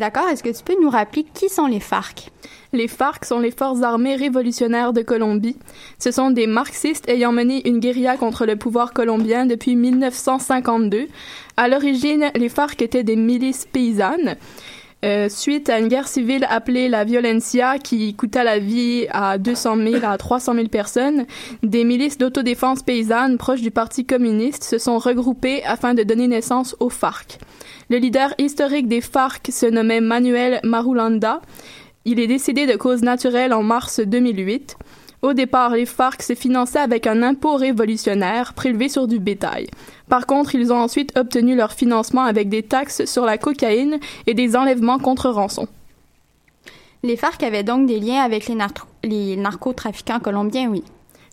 D'accord, 0.00 0.28
est-ce 0.28 0.42
que 0.42 0.48
tu 0.48 0.64
peux 0.64 0.80
nous 0.80 0.88
rappeler 0.88 1.26
qui 1.34 1.50
sont 1.50 1.66
les 1.66 1.78
FARC? 1.78 2.30
Les 2.72 2.88
FARC 2.88 3.22
sont 3.26 3.38
les 3.38 3.50
forces 3.50 3.82
armées 3.82 4.16
révolutionnaires 4.16 4.94
de 4.94 5.02
Colombie. 5.02 5.58
Ce 5.98 6.10
sont 6.10 6.30
des 6.30 6.46
marxistes 6.46 7.06
ayant 7.06 7.32
mené 7.32 7.68
une 7.68 7.80
guérilla 7.80 8.16
contre 8.16 8.46
le 8.46 8.56
pouvoir 8.56 8.94
colombien 8.94 9.44
depuis 9.44 9.76
1952. 9.76 11.06
À 11.58 11.68
l'origine, 11.68 12.30
les 12.34 12.48
FARC 12.48 12.80
étaient 12.80 13.02
des 13.02 13.14
milices 13.14 13.66
paysannes. 13.70 14.36
Euh, 15.04 15.28
suite 15.28 15.68
à 15.68 15.78
une 15.78 15.88
guerre 15.88 16.08
civile 16.08 16.46
appelée 16.48 16.88
la 16.88 17.04
Violencia 17.04 17.78
qui 17.78 18.14
coûta 18.14 18.42
la 18.42 18.58
vie 18.58 19.06
à 19.10 19.36
200 19.36 19.76
000 19.76 19.96
à 20.02 20.16
300 20.16 20.54
000 20.54 20.68
personnes, 20.68 21.26
des 21.62 21.84
milices 21.84 22.16
d'autodéfense 22.16 22.82
paysannes 22.82 23.36
proches 23.36 23.60
du 23.60 23.70
Parti 23.70 24.06
communiste 24.06 24.64
se 24.64 24.78
sont 24.78 24.96
regroupées 24.96 25.62
afin 25.64 25.92
de 25.92 26.02
donner 26.04 26.26
naissance 26.26 26.74
aux 26.80 26.90
FARC. 26.90 27.38
Le 27.90 27.96
leader 27.96 28.32
historique 28.38 28.86
des 28.86 29.00
FARC 29.00 29.48
se 29.50 29.66
nommait 29.66 30.00
Manuel 30.00 30.60
Marulanda. 30.62 31.40
Il 32.04 32.20
est 32.20 32.28
décédé 32.28 32.68
de 32.68 32.76
cause 32.76 33.02
naturelle 33.02 33.52
en 33.52 33.64
mars 33.64 33.98
2008. 33.98 34.76
Au 35.22 35.32
départ, 35.32 35.74
les 35.74 35.86
FARC 35.86 36.22
se 36.22 36.36
finançaient 36.36 36.78
avec 36.78 37.08
un 37.08 37.20
impôt 37.24 37.56
révolutionnaire 37.56 38.54
prélevé 38.54 38.88
sur 38.88 39.08
du 39.08 39.18
bétail. 39.18 39.66
Par 40.08 40.26
contre, 40.26 40.54
ils 40.54 40.72
ont 40.72 40.78
ensuite 40.78 41.18
obtenu 41.18 41.56
leur 41.56 41.72
financement 41.72 42.22
avec 42.22 42.48
des 42.48 42.62
taxes 42.62 43.06
sur 43.06 43.24
la 43.24 43.38
cocaïne 43.38 43.98
et 44.28 44.34
des 44.34 44.54
enlèvements 44.54 45.00
contre 45.00 45.28
rançon. 45.28 45.66
Les 47.02 47.16
FARC 47.16 47.42
avaient 47.42 47.64
donc 47.64 47.88
des 47.88 47.98
liens 47.98 48.22
avec 48.22 48.46
les, 48.46 48.56
les 49.02 49.36
narcotrafiquants 49.36 50.20
colombiens, 50.20 50.68
oui. 50.70 50.84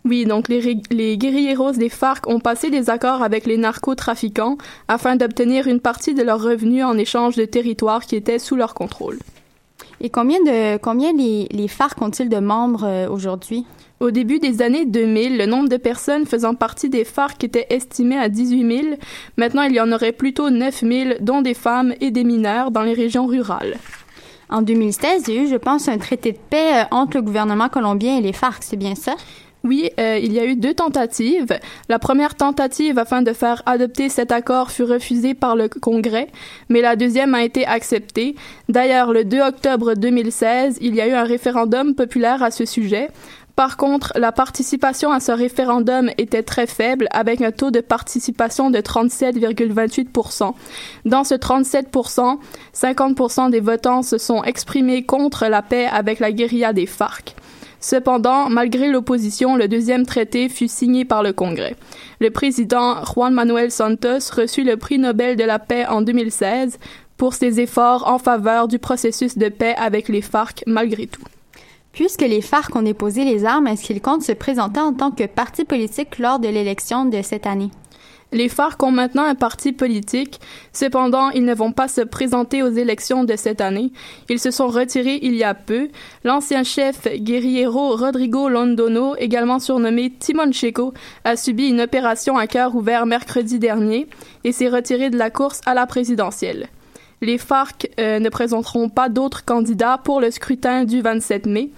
Oui, 0.06 0.26
donc 0.26 0.48
les, 0.48 0.80
les 0.90 1.18
guérilleros 1.18 1.74
des 1.74 1.90
FARC 1.90 2.28
ont 2.28 2.40
passé 2.40 2.70
des 2.70 2.90
accords 2.90 3.22
avec 3.22 3.46
les 3.46 3.58
narcotrafiquants 3.58 4.58
afin 4.88 5.16
d'obtenir 5.16 5.68
une 5.68 5.82
partie 5.82 6.14
de 6.14 6.24
leurs 6.24 6.42
revenus 6.42 6.84
en 6.84 6.98
échange 6.98 7.36
de 7.36 7.46
territoires 7.46 8.06
qui 8.06 8.16
étaient 8.16 8.40
sous 8.40 8.56
leur 8.56 8.74
contrôle. 8.74 9.20
Et 10.00 10.10
combien 10.10 10.40
de 10.44 10.78
combien 10.78 11.12
les, 11.12 11.48
les 11.52 11.68
FARC 11.68 12.02
ont-ils 12.02 12.30
de 12.30 12.38
membres 12.38 12.86
euh, 12.86 13.10
aujourd'hui? 13.10 13.66
Au 14.00 14.12
début 14.12 14.38
des 14.38 14.62
années 14.62 14.86
2000, 14.86 15.40
le 15.40 15.48
nombre 15.48 15.70
de 15.70 15.78
personnes 15.78 16.28
faisant 16.28 16.54
partie 16.54 16.88
des 16.88 17.04
FARC 17.04 17.44
était 17.44 17.66
estimé 17.72 18.16
à 18.16 18.30
18 18.30 18.82
000. 18.82 18.96
Maintenant, 19.38 19.64
il 19.64 19.74
y 19.74 19.82
en 19.82 19.92
aurait 19.92 20.12
plutôt 20.12 20.52
9 20.52 20.82
000, 20.82 21.10
dont 21.22 21.42
des 21.42 21.56
femmes 21.56 21.96
et 22.00 22.12
des 22.12 22.24
mineurs 22.24 22.70
dans 22.70 22.84
les 22.84 22.94
régions 22.94 23.26
rurales. 23.26 23.78
En 24.50 24.62
2016, 24.62 25.24
il 25.28 25.34
y 25.34 25.38
a 25.40 25.42
eu, 25.42 25.48
je 25.48 25.56
pense, 25.56 25.88
un 25.88 25.98
traité 25.98 26.32
de 26.34 26.38
paix 26.38 26.76
euh, 26.76 26.84
entre 26.92 27.18
le 27.18 27.24
gouvernement 27.24 27.70
colombien 27.70 28.20
et 28.20 28.22
les 28.22 28.34
FARC, 28.34 28.62
c'est 28.62 28.78
bien 28.78 28.94
ça? 28.94 29.16
Oui, 29.64 29.90
euh, 30.00 30.20
il 30.22 30.34
y 30.34 30.40
a 30.40 30.46
eu 30.46 30.56
deux 30.56 30.74
tentatives. 30.74 31.58
La 31.90 32.00
première 32.00 32.36
tentative 32.36 32.98
afin 32.98 33.22
de 33.22 33.34
faire 33.34 33.64
adopter 33.66 34.10
cet 34.10 34.32
accord 34.32 34.72
fut 34.72 34.84
refusée 34.84 35.34
par 35.34 35.56
le 35.56 35.68
Congrès, 35.68 36.28
mais 36.70 36.82
la 36.82 36.96
deuxième 36.96 37.34
a 37.36 37.44
été 37.44 37.66
acceptée. 37.66 38.36
D'ailleurs, 38.70 39.12
le 39.12 39.26
2 39.26 39.42
octobre 39.42 39.94
2016, 39.96 40.78
il 40.82 40.96
y 40.96 41.02
a 41.02 41.08
eu 41.08 41.14
un 41.14 41.24
référendum 41.24 41.96
populaire 41.96 42.44
à 42.44 42.52
ce 42.52 42.66
sujet. 42.66 43.10
Par 43.58 43.76
contre, 43.76 44.14
la 44.16 44.32
participation 44.32 45.12
à 45.12 45.20
ce 45.20 45.32
référendum 45.32 46.12
était 46.20 46.44
très 46.44 46.68
faible, 46.68 47.08
avec 47.10 47.42
un 47.42 47.52
taux 47.52 47.72
de 47.72 47.82
participation 47.82 48.70
de 48.70 48.78
37,28% 48.78 50.54
Dans 51.06 51.24
ce 51.24 51.34
37% 51.34 52.38
50% 52.76 53.50
des 53.50 53.60
votants 53.60 54.04
se 54.04 54.20
sont 54.20 54.44
exprimés 54.44 55.04
contre 55.04 55.48
la 55.48 55.64
paix 55.64 55.88
avec 55.92 56.20
la 56.20 56.32
guérilla 56.32 56.72
des 56.72 56.86
FARC. 56.86 57.36
Cependant, 57.80 58.50
malgré 58.50 58.90
l'opposition, 58.90 59.56
le 59.56 59.68
deuxième 59.68 60.06
traité 60.06 60.50
fut 60.50 60.68
signé 60.68 61.06
par 61.06 61.24
le 61.24 61.34
Congrès. 61.34 61.76
Le 62.20 62.32
président 62.32 63.04
Juan 63.06 63.34
Manuel 63.34 63.72
Santos 63.72 64.32
reçut 64.36 64.64
le 64.64 64.78
prix 64.78 64.98
Nobel 64.98 65.36
de 65.36 65.44
la 65.44 65.60
paix 65.60 65.86
en 65.86 66.02
2016 66.02 66.80
pour 67.18 67.34
ses 67.34 67.60
efforts 67.60 68.08
en 68.08 68.20
faveur 68.20 68.68
du 68.68 68.80
processus 68.80 69.38
de 69.38 69.50
paix 69.50 69.76
avec 69.78 70.08
les 70.08 70.22
FARC 70.22 70.64
malgré 70.66 71.08
tout. 71.08 71.24
Puisque 71.92 72.22
les 72.22 72.42
FARC 72.42 72.76
ont 72.76 72.84
déposé 72.84 73.26
les 73.26 73.44
armes, 73.44 73.68
est-ce 73.68 73.84
qu'ils 73.84 74.02
comptent 74.02 74.22
se 74.22 74.32
présenter 74.32 74.80
en 74.80 74.94
tant 74.94 75.10
que 75.10 75.26
parti 75.26 75.66
politique 75.66 76.20
lors 76.20 76.40
de 76.40 76.48
l'élection 76.48 77.06
de 77.06 77.22
cette 77.24 77.48
année? 77.48 77.72
Les 78.34 78.50
FARC 78.50 78.84
ont 78.84 78.92
maintenant 78.92 79.24
un 79.24 79.36
parti 79.36 79.72
politique. 79.72 80.42
Cependant, 80.74 81.30
ils 81.30 81.46
ne 81.46 81.54
vont 81.54 81.72
pas 81.72 81.88
se 81.88 82.02
présenter 82.02 82.62
aux 82.62 82.70
élections 82.70 83.24
de 83.24 83.38
cette 83.38 83.62
année. 83.62 83.92
Ils 84.30 84.40
se 84.40 84.52
sont 84.52 84.68
retirés 84.68 85.20
il 85.22 85.34
y 85.36 85.46
a 85.46 85.54
peu. 85.54 85.88
L'ancien 86.26 86.64
chef 86.64 87.08
guerriero 87.08 87.96
Rodrigo 87.96 88.50
Londono, 88.50 89.16
également 89.18 89.60
surnommé 89.60 90.12
Timon 90.12 90.52
Checo, 90.52 90.94
a 91.24 91.38
subi 91.38 91.70
une 91.70 91.80
opération 91.80 92.38
à 92.38 92.48
cœur 92.48 92.76
ouvert 92.76 93.06
mercredi 93.06 93.60
dernier 93.60 94.08
et 94.44 94.52
s'est 94.52 94.68
retiré 94.68 95.10
de 95.10 95.18
la 95.18 95.30
course 95.30 95.62
à 95.66 95.74
la 95.74 95.86
présidentielle. 95.88 96.68
Les 97.22 97.38
FARC 97.38 97.90
euh, 98.00 98.20
ne 98.20 98.30
présenteront 98.30 98.90
pas 98.90 99.08
d'autres 99.08 99.46
candidats 99.46 100.00
pour 100.04 100.20
le 100.20 100.32
scrutin 100.32 100.84
du 100.84 101.02
27 101.02 101.46
mai. 101.46 101.70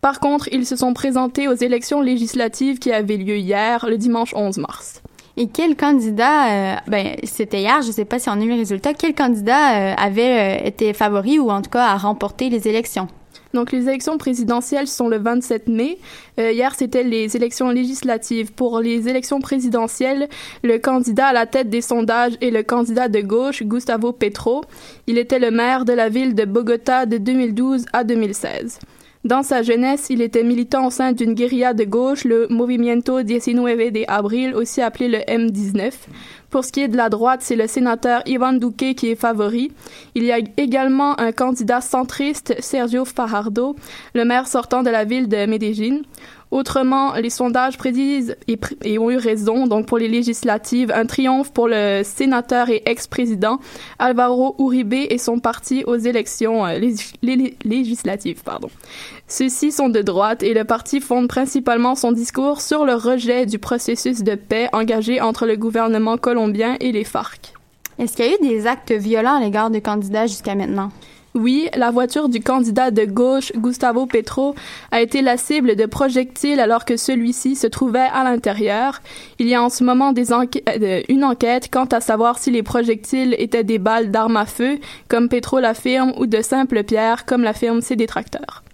Par 0.00 0.18
contre, 0.18 0.48
ils 0.50 0.66
se 0.66 0.76
sont 0.76 0.94
présentés 0.94 1.46
aux 1.46 1.54
élections 1.54 2.00
législatives 2.00 2.78
qui 2.78 2.90
avaient 2.90 3.18
lieu 3.18 3.36
hier, 3.36 3.86
le 3.86 3.98
dimanche 3.98 4.32
11 4.34 4.56
mars. 4.56 5.02
Et 5.40 5.48
quel 5.48 5.74
candidat, 5.74 6.74
euh, 6.74 6.76
ben 6.86 7.16
c'était 7.24 7.62
hier, 7.62 7.80
je 7.80 7.86
ne 7.86 7.92
sais 7.92 8.04
pas 8.04 8.18
si 8.18 8.28
on 8.28 8.34
a 8.34 8.44
eu 8.44 8.50
le 8.50 8.56
résultat, 8.56 8.92
quel 8.92 9.14
candidat 9.14 9.92
euh, 9.92 9.94
avait 9.96 10.68
été 10.68 10.92
favori 10.92 11.38
ou 11.38 11.48
en 11.48 11.62
tout 11.62 11.70
cas 11.70 11.86
a 11.86 11.96
remporté 11.96 12.50
les 12.50 12.68
élections? 12.68 13.08
Donc, 13.54 13.72
les 13.72 13.88
élections 13.88 14.18
présidentielles 14.18 14.86
sont 14.86 15.08
le 15.08 15.16
27 15.16 15.68
mai. 15.68 15.96
Euh, 16.38 16.52
hier, 16.52 16.74
c'était 16.76 17.04
les 17.04 17.36
élections 17.36 17.70
législatives. 17.70 18.52
Pour 18.52 18.80
les 18.80 19.08
élections 19.08 19.40
présidentielles, 19.40 20.28
le 20.62 20.76
candidat 20.76 21.28
à 21.28 21.32
la 21.32 21.46
tête 21.46 21.70
des 21.70 21.80
sondages 21.80 22.34
est 22.42 22.50
le 22.50 22.62
candidat 22.62 23.08
de 23.08 23.20
gauche, 23.20 23.62
Gustavo 23.62 24.12
Petro. 24.12 24.62
Il 25.06 25.16
était 25.16 25.38
le 25.38 25.50
maire 25.50 25.86
de 25.86 25.94
la 25.94 26.10
ville 26.10 26.34
de 26.34 26.44
Bogota 26.44 27.06
de 27.06 27.16
2012 27.16 27.86
à 27.94 28.04
2016. 28.04 28.78
Dans 29.22 29.42
sa 29.42 29.62
jeunesse, 29.62 30.06
il 30.08 30.22
était 30.22 30.42
militant 30.42 30.86
au 30.86 30.90
sein 30.90 31.12
d'une 31.12 31.34
guérilla 31.34 31.74
de 31.74 31.84
gauche, 31.84 32.24
le 32.24 32.46
Movimiento 32.48 33.20
19 33.20 33.92
de 33.92 34.04
Abril, 34.08 34.54
aussi 34.54 34.80
appelé 34.80 35.08
le 35.08 35.18
M19. 35.18 35.92
Pour 36.48 36.64
ce 36.64 36.72
qui 36.72 36.80
est 36.80 36.88
de 36.88 36.96
la 36.96 37.10
droite, 37.10 37.42
c'est 37.42 37.54
le 37.54 37.66
sénateur 37.66 38.22
Ivan 38.24 38.54
Duque 38.54 38.94
qui 38.96 39.10
est 39.10 39.20
favori. 39.20 39.72
Il 40.14 40.24
y 40.24 40.32
a 40.32 40.38
également 40.56 41.20
un 41.20 41.32
candidat 41.32 41.82
centriste, 41.82 42.54
Sergio 42.60 43.04
Fajardo, 43.04 43.76
le 44.14 44.24
maire 44.24 44.48
sortant 44.48 44.82
de 44.82 44.88
la 44.88 45.04
ville 45.04 45.28
de 45.28 45.44
Medellín. 45.44 46.00
Autrement, 46.50 47.14
les 47.14 47.30
sondages 47.30 47.78
prédisent 47.78 48.36
et, 48.48 48.98
ont 48.98 49.10
eu 49.10 49.16
raison. 49.16 49.68
Donc, 49.68 49.86
pour 49.86 49.98
les 49.98 50.08
législatives, 50.08 50.90
un 50.92 51.06
triomphe 51.06 51.52
pour 51.52 51.68
le 51.68 52.02
sénateur 52.04 52.70
et 52.70 52.82
ex-président 52.86 53.60
Alvaro 54.00 54.56
Uribe 54.58 54.94
et 54.94 55.18
son 55.18 55.38
parti 55.38 55.84
aux 55.84 55.96
élections 55.96 56.66
euh, 56.66 56.78
législatives. 57.64 58.42
Pardon. 58.42 58.68
Ceux-ci 59.28 59.70
sont 59.70 59.88
de 59.88 60.02
droite 60.02 60.42
et 60.42 60.52
le 60.52 60.64
parti 60.64 61.00
fonde 61.00 61.28
principalement 61.28 61.94
son 61.94 62.10
discours 62.10 62.60
sur 62.60 62.84
le 62.84 62.94
rejet 62.94 63.46
du 63.46 63.60
processus 63.60 64.24
de 64.24 64.34
paix 64.34 64.68
engagé 64.72 65.20
entre 65.20 65.46
le 65.46 65.56
gouvernement 65.56 66.16
colombien 66.16 66.76
et 66.80 66.90
les 66.90 67.04
FARC. 67.04 67.52
Est-ce 68.00 68.16
qu'il 68.16 68.24
y 68.24 68.28
a 68.28 68.32
eu 68.32 68.48
des 68.48 68.66
actes 68.66 68.92
violents 68.92 69.36
à 69.36 69.40
l'égard 69.40 69.70
de 69.70 69.78
candidats 69.78 70.26
jusqu'à 70.26 70.54
maintenant? 70.54 70.90
Oui, 71.34 71.68
la 71.76 71.92
voiture 71.92 72.28
du 72.28 72.40
candidat 72.40 72.90
de 72.90 73.04
gauche, 73.04 73.52
Gustavo 73.54 74.06
Petro, 74.06 74.56
a 74.90 75.00
été 75.00 75.22
la 75.22 75.36
cible 75.36 75.76
de 75.76 75.86
projectiles 75.86 76.58
alors 76.58 76.84
que 76.84 76.96
celui-ci 76.96 77.54
se 77.54 77.68
trouvait 77.68 78.08
à 78.12 78.24
l'intérieur. 78.24 79.00
Il 79.38 79.46
y 79.46 79.54
a 79.54 79.62
en 79.62 79.68
ce 79.68 79.84
moment 79.84 80.12
euh, 80.12 81.02
une 81.08 81.24
enquête 81.24 81.70
quant 81.70 81.84
à 81.84 82.00
savoir 82.00 82.38
si 82.38 82.50
les 82.50 82.64
projectiles 82.64 83.36
étaient 83.38 83.62
des 83.62 83.78
balles 83.78 84.10
d'armes 84.10 84.36
à 84.38 84.46
feu, 84.46 84.78
comme 85.06 85.28
Petro 85.28 85.60
l'affirme, 85.60 86.12
ou 86.18 86.26
de 86.26 86.42
simples 86.42 86.82
pierres, 86.82 87.24
comme 87.26 87.42
l'affirment 87.42 87.80
ses 87.80 87.94
détracteurs. 87.94 88.64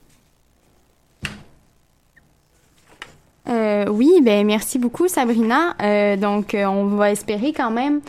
Euh, 3.48 3.87
oui, 3.88 4.20
ben 4.22 4.44
merci 4.44 4.78
beaucoup 4.78 5.06
Sabrina. 5.06 5.76
Euh, 5.80 6.16
donc 6.16 6.54
euh, 6.54 6.64
on 6.66 6.87
va 6.87 7.12
espérer 7.12 7.52
quand 7.52 7.70
même 7.70 8.00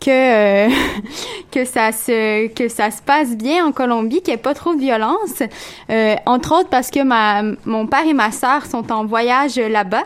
que 0.00 0.68
que 1.50 1.64
ça 1.64 1.92
se 1.92 2.46
que 2.48 2.68
ça 2.68 2.90
se 2.90 3.02
passe 3.02 3.36
bien 3.36 3.66
en 3.66 3.72
Colombie, 3.72 4.22
qu'il 4.22 4.32
n'y 4.32 4.38
ait 4.38 4.42
pas 4.42 4.54
trop 4.54 4.74
de 4.74 4.80
violence. 4.80 5.42
entre 6.24 6.58
autres 6.58 6.70
parce 6.70 6.90
que 6.90 7.02
ma 7.02 7.42
mon 7.66 7.86
père 7.86 8.06
et 8.06 8.14
ma 8.14 8.30
sœur 8.30 8.64
sont 8.64 8.90
en 8.90 9.04
voyage 9.04 9.56
là-bas. 9.56 10.04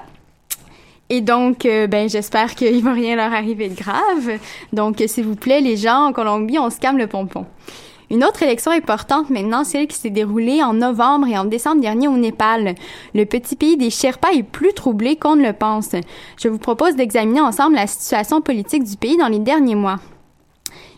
Et 1.13 1.21
donc, 1.23 1.65
ben, 1.65 2.09
j'espère 2.09 2.55
qu'il 2.55 2.85
va 2.85 2.93
rien 2.93 3.17
leur 3.17 3.33
arriver 3.33 3.69
de 3.69 3.75
grave. 3.75 4.39
Donc, 4.73 5.03
s'il 5.09 5.25
vous 5.25 5.35
plaît, 5.35 5.61
les 5.61 5.77
gens 5.77 6.07
en 6.07 6.13
Colombie, 6.13 6.57
on 6.57 6.71
se 6.71 6.79
calme 6.79 6.99
le 6.99 7.09
pompon. 7.09 7.47
Une 8.13 8.25
autre 8.25 8.43
élection 8.43 8.73
importante 8.73 9.31
maintenant, 9.31 9.63
celle 9.63 9.87
qui 9.87 9.97
s'est 9.97 10.11
déroulée 10.11 10.65
en 10.65 10.73
novembre 10.73 11.29
et 11.29 11.39
en 11.39 11.45
décembre 11.45 11.81
dernier 11.81 12.09
au 12.09 12.17
Népal. 12.17 12.75
Le 13.15 13.25
petit 13.25 13.55
pays 13.55 13.77
des 13.77 13.91
Sherpas 13.91 14.33
est 14.33 14.43
plus 14.43 14.73
troublé 14.73 15.15
qu'on 15.15 15.37
ne 15.37 15.47
le 15.47 15.53
pense. 15.53 15.91
Je 16.37 16.49
vous 16.49 16.59
propose 16.59 16.97
d'examiner 16.97 17.41
ensemble 17.41 17.77
la 17.77 17.87
situation 17.87 18.41
politique 18.41 18.83
du 18.83 18.97
pays 18.97 19.17
dans 19.17 19.29
les 19.29 19.39
derniers 19.39 19.77
mois. 19.77 20.01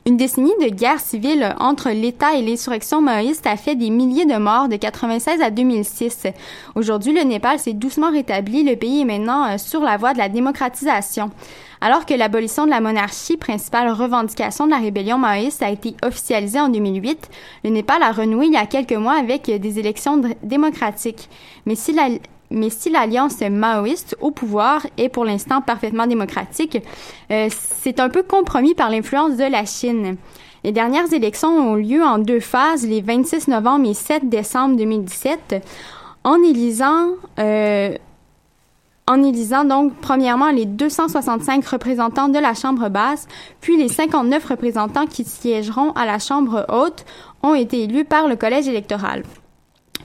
Une 0.05 0.17
décennie 0.17 0.55
de 0.61 0.69
guerre 0.69 0.99
civile 0.99 1.55
entre 1.61 1.91
l'État 1.91 2.35
et 2.35 2.43
l'insurrection 2.43 3.01
maoïste 3.01 3.47
a 3.47 3.57
fait 3.57 3.77
des 3.77 3.91
milliers 3.91 4.25
de 4.25 4.37
morts 4.37 4.69
de 4.69 4.77
96 4.77 5.41
à 5.43 5.51
2006. 5.51 6.27
Aujourd'hui, 6.75 7.13
le 7.13 7.23
Népal 7.23 7.61
s'est 7.61 7.73
doucement 7.75 8.11
rétabli. 8.11 8.65
Le 8.65 8.75
pays 8.75 9.03
est 9.03 9.05
maintenant 9.05 9.47
euh, 9.47 9.59
sur 9.59 9.81
la 9.81 9.99
voie 9.99 10.13
de 10.13 10.19
la 10.19 10.29
démocratisation. 10.29 11.31
Alors 11.85 12.07
que 12.07 12.15
l'abolition 12.15 12.65
de 12.65 12.71
la 12.71 12.81
monarchie, 12.81 13.37
principale 13.37 13.91
revendication 13.91 14.67
de 14.67 14.71
la 14.71 14.79
rébellion 14.79 15.19
maoïste, 15.19 15.65
a 15.65 15.71
été 15.71 15.97
officialisée 16.05 16.61
en 16.61 16.69
2008, 16.69 17.29
le 17.65 17.71
Népal 17.71 18.05
a 18.05 18.13
renoué 18.13 18.47
il 18.47 18.53
y 18.53 18.57
a 18.57 18.67
quelques 18.67 18.93
mois 18.93 19.19
avec 19.19 19.51
des 19.51 19.79
élections 19.81 20.23
démocratiques. 20.45 21.29
Mais 21.67 21.75
si 21.75 21.93
la, 21.93 22.09
mais 22.53 22.71
si 22.71 22.89
l'alliance 22.89 23.41
maoïste 23.41 24.17
au 24.21 24.31
pouvoir 24.31 24.87
est 24.97 25.09
pour 25.09 25.25
l'instant 25.25 25.61
parfaitement 25.61 26.07
démocratique, 26.07 26.79
euh, 27.33 27.49
c'est 27.51 27.99
un 27.99 28.11
peu 28.11 28.23
compromis 28.23 28.77
par 28.77 28.89
l'influence 28.89 29.37
de 29.37 29.51
la 29.51 29.65
Chine. 29.65 30.19
Les 30.63 30.71
dernières 30.71 31.13
élections 31.13 31.49
ont 31.49 31.75
lieu 31.75 32.05
en 32.05 32.19
deux 32.19 32.39
phases, 32.39 32.87
les 32.87 33.01
26 33.01 33.49
novembre 33.49 33.91
et 33.91 33.95
7 33.95 34.29
décembre 34.29 34.77
2017. 34.77 35.67
En 36.23 36.41
élisant 36.45 37.09
euh, 37.41 37.97
en 39.13 39.23
élisant 39.23 39.65
donc 39.65 39.93
premièrement 40.01 40.51
les 40.51 40.65
265 40.65 41.67
représentants 41.67 42.31
de 42.31 42.39
la 42.39 42.55
Chambre 42.55 42.89
basse, 42.89 43.29
puis 43.61 43.77
les 43.77 43.89
59 43.89 44.43
représentants 44.47 45.07
qui 45.07 45.25
siégeront 45.25 45.93
à 45.93 46.07
la 46.07 46.19
Chambre 46.19 46.65
haute 46.71 47.05
ont 47.43 47.55
été 47.55 47.83
élus 47.83 48.07
par 48.07 48.27
le 48.27 48.37
collège 48.37 48.69
électoral. 48.69 49.25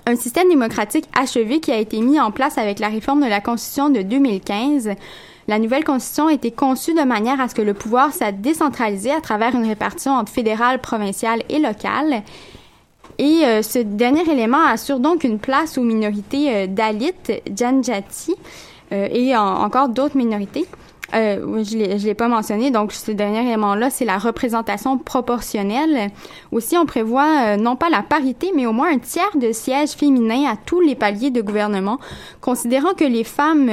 Un 0.06 0.17
système 0.17 0.50
démocratique 0.50 1.06
achevé 1.17 1.62
qui 1.62 1.72
a 1.72 1.78
été 1.78 2.02
mis 2.02 2.20
en 2.20 2.32
place 2.32 2.58
avec 2.58 2.80
la 2.80 2.89
réforme 2.89 3.24
de 3.24 3.30
la 3.30 3.39
Constitution 3.39 3.89
de 3.89 4.02
2015. 4.02 4.89
La 5.48 5.60
nouvelle 5.60 5.86
Constitution 5.86 6.28
a 6.28 6.34
été 6.34 6.52
conçue 6.52 6.93
de 6.93 7.04
manière 7.04 7.39
à 7.39 7.48
ce 7.48 7.56
que 7.56 7.62
le 7.62 7.74
pouvoir 7.74 8.13
soit 8.13 8.34
décentralisé 8.34 9.12
à 9.12 9.22
travers 9.22 9.56
une 9.56 9.67
répartition 9.67 10.12
entre 10.12 10.34
fédéral, 10.34 10.82
provincial 10.82 11.43
et 11.48 11.60
local. 11.60 12.24
Et 13.20 13.46
euh, 13.46 13.62
ce 13.62 13.80
dernier 13.80 14.30
élément 14.30 14.63
assure 14.65 15.00
donc 15.00 15.24
une 15.24 15.39
place 15.39 15.78
aux 15.78 15.84
minorités 15.84 16.54
euh, 16.54 16.67
Janjati, 17.56 18.36
euh, 18.91 19.08
et 19.12 19.36
encore 19.36 19.89
d'autres 19.89 20.17
minorités. 20.17 20.65
Euh, 21.13 21.63
je 21.63 21.78
ne 21.78 22.06
l'ai 22.06 22.13
pas 22.13 22.28
mentionné, 22.28 22.69
donc 22.69 22.91
ce 22.91 23.12
dernier 23.12 23.39
élément-là, 23.39 23.89
c'est 23.89 24.04
la 24.04 24.17
représentation 24.17 24.97
proportionnelle. 24.97 26.12
Aussi, 26.52 26.78
on 26.78 26.86
prévoit 26.86 27.54
euh, 27.54 27.58
non 27.58 27.78
pas 27.78 27.89
la 27.89 28.04
parité, 28.04 28.52
mais 28.54 28.65
au 28.65 28.73
moins 28.73 28.93
un 28.93 29.00
tiers 29.00 29.36
de 29.36 29.54
sièges 29.54 29.91
féminins 29.91 30.52
à 30.52 30.58
tous 30.58 30.82
les 30.82 30.95
paliers 30.95 31.32
de 31.32 31.41
gouvernement, 31.41 32.00
considérant 32.41 32.93
que 32.93 33.06
les 33.06 33.23
femmes 33.23 33.69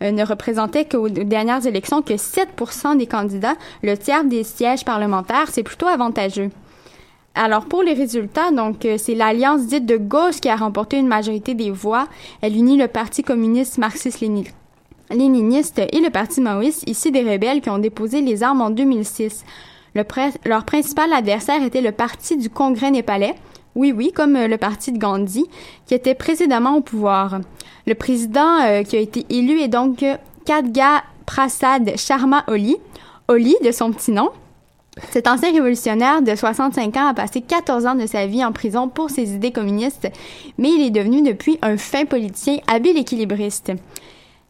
ne 0.00 0.24
représentaient 0.26 0.84
qu'aux 0.84 1.08
dernières 1.08 1.64
élections 1.66 2.02
que 2.02 2.14
7% 2.14 2.96
des 2.98 3.06
candidats, 3.06 3.54
le 3.84 3.96
tiers 3.96 4.24
des 4.24 4.42
sièges 4.42 4.84
parlementaires, 4.84 5.46
c'est 5.50 5.62
plutôt 5.62 5.86
avantageux. 5.86 6.50
Alors 7.34 7.64
pour 7.64 7.82
les 7.82 7.94
résultats, 7.94 8.50
donc 8.50 8.84
euh, 8.84 8.96
c'est 8.98 9.14
l'alliance 9.14 9.66
dite 9.66 9.86
de 9.86 9.96
gauche 9.96 10.40
qui 10.40 10.50
a 10.50 10.56
remporté 10.56 10.98
une 10.98 11.08
majorité 11.08 11.54
des 11.54 11.70
voix. 11.70 12.08
Elle 12.42 12.56
unit 12.56 12.76
le 12.76 12.88
Parti 12.88 13.22
communiste 13.22 13.78
marxiste 13.78 14.22
léniniste 15.10 15.78
et 15.78 16.00
le 16.00 16.10
Parti 16.10 16.40
maoïste, 16.42 16.88
ici 16.88 17.10
des 17.10 17.22
rebelles 17.22 17.62
qui 17.62 17.70
ont 17.70 17.78
déposé 17.78 18.20
les 18.20 18.42
armes 18.42 18.60
en 18.60 18.70
2006. 18.70 19.44
Le 19.94 20.04
leur 20.44 20.64
principal 20.64 21.12
adversaire 21.12 21.62
était 21.62 21.80
le 21.80 21.92
Parti 21.92 22.36
du 22.36 22.50
Congrès 22.50 22.90
népalais, 22.90 23.34
oui, 23.74 23.92
oui, 23.96 24.12
comme 24.12 24.36
euh, 24.36 24.48
le 24.48 24.58
parti 24.58 24.92
de 24.92 24.98
Gandhi, 24.98 25.46
qui 25.86 25.94
était 25.94 26.14
précédemment 26.14 26.76
au 26.76 26.80
pouvoir. 26.82 27.40
Le 27.86 27.94
président 27.94 28.60
euh, 28.60 28.82
qui 28.82 28.96
a 28.96 29.00
été 29.00 29.24
élu 29.30 29.60
est 29.60 29.68
donc 29.68 30.04
Kadga 30.44 31.02
Prasad 31.24 31.96
Sharma 31.96 32.44
Oli, 32.48 32.76
Oli 33.28 33.56
de 33.64 33.72
son 33.72 33.92
petit 33.92 34.12
nom. 34.12 34.30
Cet 35.10 35.26
ancien 35.26 35.52
révolutionnaire 35.52 36.20
de 36.20 36.34
65 36.34 36.96
ans 36.98 37.08
a 37.08 37.14
passé 37.14 37.40
14 37.40 37.86
ans 37.86 37.94
de 37.94 38.06
sa 38.06 38.26
vie 38.26 38.44
en 38.44 38.52
prison 38.52 38.88
pour 38.88 39.08
ses 39.08 39.34
idées 39.34 39.52
communistes, 39.52 40.08
mais 40.58 40.70
il 40.70 40.82
est 40.82 40.90
devenu 40.90 41.22
depuis 41.22 41.58
un 41.62 41.78
fin 41.78 42.04
politicien 42.04 42.58
habile 42.66 42.98
équilibriste. 42.98 43.72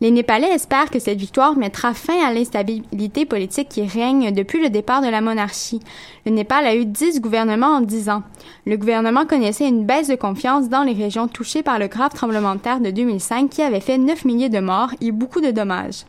Les 0.00 0.10
Népalais 0.10 0.52
espèrent 0.52 0.90
que 0.90 0.98
cette 0.98 1.20
victoire 1.20 1.56
mettra 1.56 1.94
fin 1.94 2.26
à 2.26 2.32
l'instabilité 2.32 3.24
politique 3.24 3.68
qui 3.68 3.86
règne 3.86 4.32
depuis 4.32 4.60
le 4.60 4.68
départ 4.68 5.00
de 5.00 5.06
la 5.06 5.20
monarchie. 5.20 5.78
Le 6.26 6.32
Népal 6.32 6.66
a 6.66 6.74
eu 6.74 6.86
dix 6.86 7.20
gouvernements 7.20 7.76
en 7.76 7.80
dix 7.80 8.08
ans. 8.08 8.24
Le 8.66 8.76
gouvernement 8.76 9.26
connaissait 9.26 9.68
une 9.68 9.86
baisse 9.86 10.08
de 10.08 10.16
confiance 10.16 10.68
dans 10.68 10.82
les 10.82 10.92
régions 10.92 11.28
touchées 11.28 11.62
par 11.62 11.78
le 11.78 11.86
grave 11.86 12.14
tremblement 12.14 12.56
de 12.56 12.60
terre 12.60 12.80
de 12.80 12.90
2005 12.90 13.48
qui 13.48 13.62
avait 13.62 13.78
fait 13.78 13.96
9 13.96 14.24
milliers 14.24 14.48
de 14.48 14.58
morts 14.58 14.90
et 15.00 15.12
beaucoup 15.12 15.40
de 15.40 15.52
dommages. 15.52 16.04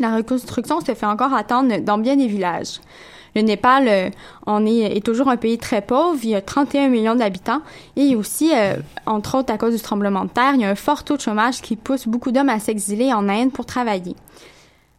La 0.00 0.16
reconstruction 0.16 0.80
se 0.80 0.94
fait 0.94 1.06
encore 1.06 1.32
attendre 1.32 1.78
dans 1.78 1.98
bien 1.98 2.16
des 2.16 2.26
villages. 2.26 2.80
Le 3.34 3.42
Népal 3.42 3.88
euh, 3.88 4.66
est, 4.66 5.04
toujours 5.04 5.28
un 5.28 5.36
pays 5.36 5.58
très 5.58 5.82
pauvre. 5.82 6.18
Il 6.22 6.30
y 6.30 6.34
a 6.34 6.42
31 6.42 6.88
millions 6.88 7.14
d'habitants. 7.14 7.62
Et 7.96 8.14
aussi, 8.14 8.50
euh, 8.54 8.76
entre 9.06 9.38
autres 9.38 9.52
à 9.52 9.58
cause 9.58 9.74
du 9.74 9.80
tremblement 9.80 10.24
de 10.24 10.30
terre, 10.30 10.52
il 10.54 10.60
y 10.60 10.64
a 10.64 10.70
un 10.70 10.74
fort 10.74 11.04
taux 11.04 11.16
de 11.16 11.22
chômage 11.22 11.60
qui 11.62 11.76
pousse 11.76 12.06
beaucoup 12.06 12.30
d'hommes 12.30 12.48
à 12.48 12.58
s'exiler 12.58 13.12
en 13.12 13.28
Inde 13.28 13.52
pour 13.52 13.66
travailler. 13.66 14.16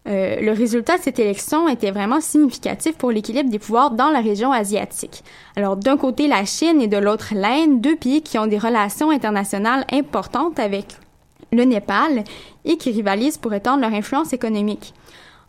Euh, 0.05 0.41
le 0.41 0.51
résultat 0.51 0.97
de 0.97 1.01
cette 1.01 1.19
élection 1.19 1.69
était 1.69 1.91
vraiment 1.91 2.19
significatif 2.19 2.97
pour 2.97 3.11
l'équilibre 3.11 3.49
des 3.49 3.59
pouvoirs 3.59 3.91
dans 3.91 4.09
la 4.09 4.19
région 4.19 4.51
asiatique. 4.51 5.23
Alors 5.55 5.77
d'un 5.77 5.95
côté 5.95 6.27
la 6.27 6.43
Chine 6.43 6.81
et 6.81 6.87
de 6.87 6.97
l'autre 6.97 7.33
l'Inde, 7.33 7.79
deux 7.79 7.95
pays 7.95 8.21
qui 8.21 8.37
ont 8.37 8.47
des 8.47 8.57
relations 8.57 9.11
internationales 9.11 9.85
importantes 9.93 10.59
avec 10.59 10.97
le 11.53 11.63
Népal 11.63 12.25
et 12.65 12.75
qui 12.75 12.91
rivalisent 12.91 13.37
pour 13.37 13.53
étendre 13.53 13.81
leur 13.81 13.93
influence 13.93 14.33
économique. 14.33 14.93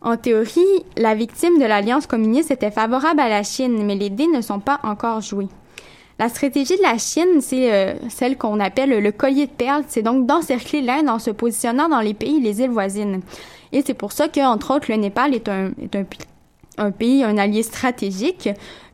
En 0.05 0.17
théorie, 0.17 0.61
la 0.97 1.15
victime 1.15 1.57
de 1.57 1.65
l'Alliance 1.65 2.05
communiste 2.05 2.51
était 2.51 2.69
favorable 2.69 3.19
à 3.19 3.27
la 3.27 3.41
Chine, 3.41 3.83
mais 3.83 3.95
les 3.95 4.11
dés 4.11 4.27
ne 4.27 4.39
sont 4.39 4.59
pas 4.59 4.79
encore 4.83 5.19
joués. 5.19 5.47
La 6.19 6.29
stratégie 6.29 6.77
de 6.77 6.83
la 6.83 6.99
Chine, 6.99 7.41
c'est 7.41 7.73
euh, 7.73 7.95
celle 8.09 8.37
qu'on 8.37 8.59
appelle 8.59 8.99
le 9.01 9.11
collier 9.11 9.47
de 9.47 9.51
perles, 9.51 9.83
c'est 9.87 10.03
donc 10.03 10.27
d'encercler 10.27 10.81
l'Inde 10.81 11.09
en 11.09 11.17
se 11.17 11.31
positionnant 11.31 11.89
dans 11.89 12.01
les 12.01 12.13
pays 12.13 12.37
et 12.37 12.39
les 12.39 12.61
îles 12.61 12.69
voisines. 12.69 13.21
Et 13.71 13.81
c'est 13.83 13.95
pour 13.95 14.11
ça 14.11 14.27
qu'entre 14.27 14.75
autres, 14.75 14.91
le 14.91 14.97
Népal 14.97 15.33
est 15.33 15.49
un, 15.49 15.71
pays, 16.91 17.23
un 17.23 17.39
allié 17.39 17.63
stratégique, 17.63 18.47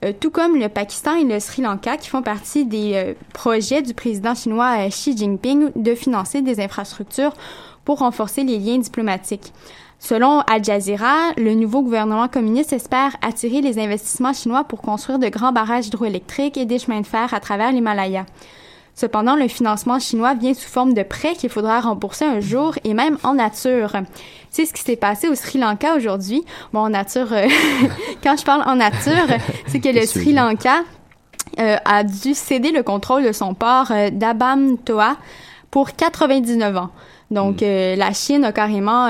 euh, 0.06 0.14
tout 0.18 0.32
comme 0.32 0.58
le 0.58 0.70
Pakistan 0.70 1.16
et 1.16 1.26
le 1.26 1.42
Sri 1.42 1.62
Lanka, 1.62 1.98
qui 1.98 2.08
font 2.08 2.22
partie 2.22 2.64
des 2.64 2.94
euh, 2.96 3.14
projets 3.34 3.82
du 3.82 3.94
président 3.94 4.34
chinois 4.34 4.88
Xi 4.88 5.18
Jinping 5.18 5.72
de 5.76 5.94
financer 5.94 6.42
des 6.42 6.62
infrastructures 6.62 7.34
pour 7.84 8.00
renforcer 8.00 8.46
les 8.46 8.60
liens 8.60 8.78
diplomatiques. 8.78 9.52
Selon 10.04 10.40
Al 10.52 10.64
Jazeera, 10.64 11.32
le 11.38 11.54
nouveau 11.54 11.84
gouvernement 11.84 12.28
communiste 12.28 12.74
espère 12.74 13.16
attirer 13.22 13.62
les 13.62 13.78
investissements 13.78 14.34
chinois 14.34 14.64
pour 14.64 14.82
construire 14.82 15.20
de 15.20 15.30
grands 15.30 15.52
barrages 15.52 15.88
hydroélectriques 15.88 16.58
et 16.58 16.66
des 16.66 16.80
chemins 16.80 17.02
de 17.02 17.06
fer 17.06 17.32
à 17.36 17.40
travers 17.40 17.72
l'Himalaya. 17.72 18.26
Cependant, 18.96 19.36
le 19.36 19.48
financement 19.48 20.00
chinois 20.00 20.34
vient 20.34 20.56
sous 20.56 20.68
forme 20.68 20.96
de 20.96 21.04
prêts 21.04 21.36
qu'il 21.36 21.52
faudra 21.52 21.82
rembourser 21.82 22.26
un 22.26 22.40
jour 22.40 22.74
et 22.84 22.96
même 22.96 23.20
en 23.22 23.36
nature. 23.36 23.94
C'est 24.50 24.66
ce 24.66 24.74
qui 24.74 24.82
s'est 24.82 24.96
passé 24.96 25.28
au 25.28 25.36
Sri 25.36 25.60
Lanka 25.60 25.96
aujourd'hui. 25.96 26.44
Bon, 26.74 26.80
en 26.80 26.90
nature, 26.90 27.32
euh, 27.32 27.48
quand 28.24 28.36
je 28.36 28.44
parle 28.44 28.64
en 28.68 28.78
nature, 28.78 29.28
c'est 29.68 29.82
que 29.82 29.90
le 29.90 30.08
Sri 30.08 30.34
Lanka 30.34 30.80
euh, 31.60 31.78
a 31.86 32.04
dû 32.04 32.34
céder 32.34 32.72
le 32.72 32.82
contrôle 32.82 33.24
de 33.24 33.32
son 33.32 33.54
port 33.54 33.92
euh, 33.92 34.10
d'Abam 34.10 34.80
Toa 34.80 35.18
pour 35.70 35.96
99 35.96 36.76
ans. 36.76 36.90
Donc, 37.30 37.62
hmm. 37.62 37.98
la 37.98 38.14
Chine 38.14 38.44
a 38.44 38.52
carrément 38.52 39.08